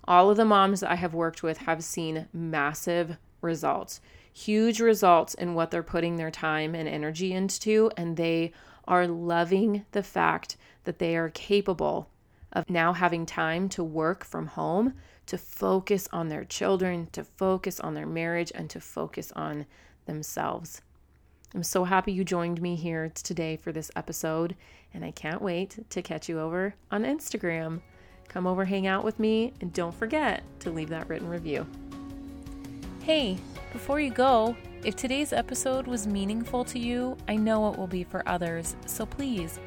All 0.04 0.30
of 0.30 0.36
the 0.36 0.44
moms 0.44 0.82
I 0.82 0.96
have 0.96 1.14
worked 1.14 1.42
with 1.42 1.58
have 1.58 1.84
seen 1.84 2.28
massive 2.32 3.16
results 3.40 4.00
huge 4.32 4.80
results 4.80 5.34
in 5.34 5.54
what 5.54 5.70
they're 5.70 5.82
putting 5.82 6.16
their 6.16 6.30
time 6.30 6.74
and 6.74 6.88
energy 6.88 7.32
into, 7.32 7.90
and 7.96 8.16
they 8.16 8.52
are 8.86 9.06
loving 9.06 9.84
the 9.92 10.02
fact 10.02 10.56
that 10.84 10.98
they 10.98 11.16
are 11.16 11.28
capable 11.30 12.08
of 12.52 12.68
now 12.68 12.92
having 12.92 13.24
time 13.24 13.68
to 13.68 13.84
work 13.84 14.24
from 14.24 14.46
home, 14.46 14.94
to 15.26 15.38
focus 15.38 16.08
on 16.12 16.28
their 16.28 16.44
children, 16.44 17.08
to 17.12 17.24
focus 17.24 17.78
on 17.80 17.94
their 17.94 18.06
marriage, 18.06 18.52
and 18.54 18.68
to 18.68 18.80
focus 18.80 19.32
on 19.36 19.66
themselves. 20.06 20.82
I'm 21.55 21.62
so 21.62 21.84
happy 21.84 22.12
you 22.12 22.24
joined 22.24 22.62
me 22.62 22.76
here 22.76 23.11
today 23.11 23.57
for 23.59 23.72
this 23.72 23.90
episode, 23.94 24.57
and 24.94 25.05
I 25.05 25.11
can't 25.11 25.42
wait 25.42 25.78
to 25.90 26.00
catch 26.00 26.26
you 26.26 26.40
over 26.40 26.74
on 26.90 27.05
Instagram. 27.05 27.82
Come 28.28 28.46
over, 28.46 28.64
hang 28.64 28.86
out 28.86 29.05
with 29.05 29.18
me, 29.18 29.53
and 29.61 29.70
don't 29.70 29.94
forget 29.94 30.42
to 30.61 30.70
leave 30.70 30.88
that 30.88 31.07
written 31.11 31.28
review. 31.28 31.66
Hey, 33.03 33.36
before 33.70 34.00
you 34.00 34.11
go, 34.11 34.57
if 34.82 34.96
today's 34.96 35.34
episode 35.34 35.86
was 35.86 36.07
meaningful 36.07 36.64
to 36.64 36.78
you, 36.78 37.18
I 37.28 37.36
know 37.36 37.70
it 37.70 37.78
will 37.78 37.86
be 37.86 38.05
for 38.05 38.26
others, 38.26 38.74
so 38.86 39.05
please 39.05 39.61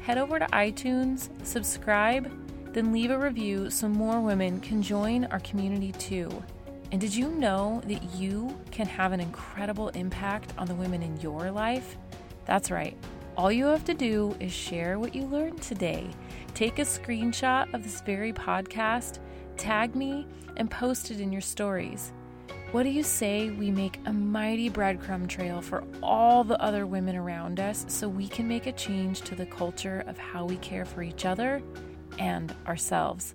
head 0.00 0.16
over 0.16 0.38
to 0.38 0.46
iTunes, 0.46 1.28
subscribe, 1.44 2.30
then 2.72 2.92
leave 2.92 3.10
a 3.10 3.18
review 3.18 3.68
so 3.68 3.90
more 3.90 4.22
women 4.22 4.58
can 4.60 4.80
join 4.80 5.26
our 5.26 5.40
community 5.40 5.92
too. 5.92 6.30
And 6.92 7.00
did 7.00 7.14
you 7.14 7.28
know 7.28 7.82
that 7.86 8.14
you 8.14 8.56
can 8.70 8.86
have 8.86 9.12
an 9.12 9.20
incredible 9.20 9.88
impact 9.90 10.52
on 10.56 10.66
the 10.66 10.74
women 10.74 11.02
in 11.02 11.20
your 11.20 11.50
life? 11.50 11.96
That's 12.44 12.70
right. 12.70 12.96
All 13.36 13.52
you 13.52 13.66
have 13.66 13.84
to 13.84 13.94
do 13.94 14.34
is 14.40 14.52
share 14.52 14.98
what 14.98 15.14
you 15.14 15.22
learned 15.26 15.60
today. 15.60 16.08
Take 16.54 16.78
a 16.78 16.82
screenshot 16.82 17.72
of 17.74 17.82
this 17.82 18.00
very 18.00 18.32
podcast, 18.32 19.18
tag 19.56 19.94
me, 19.94 20.26
and 20.56 20.70
post 20.70 21.10
it 21.10 21.20
in 21.20 21.32
your 21.32 21.42
stories. 21.42 22.12
What 22.72 22.84
do 22.84 22.88
you 22.88 23.02
say 23.02 23.50
we 23.50 23.70
make 23.70 24.00
a 24.06 24.12
mighty 24.12 24.70
breadcrumb 24.70 25.28
trail 25.28 25.60
for 25.60 25.84
all 26.02 26.44
the 26.44 26.60
other 26.62 26.86
women 26.86 27.14
around 27.14 27.60
us 27.60 27.84
so 27.88 28.08
we 28.08 28.26
can 28.26 28.48
make 28.48 28.66
a 28.66 28.72
change 28.72 29.20
to 29.22 29.34
the 29.34 29.46
culture 29.46 30.02
of 30.06 30.18
how 30.18 30.44
we 30.44 30.56
care 30.56 30.84
for 30.84 31.02
each 31.02 31.24
other 31.24 31.62
and 32.18 32.54
ourselves? 32.66 33.34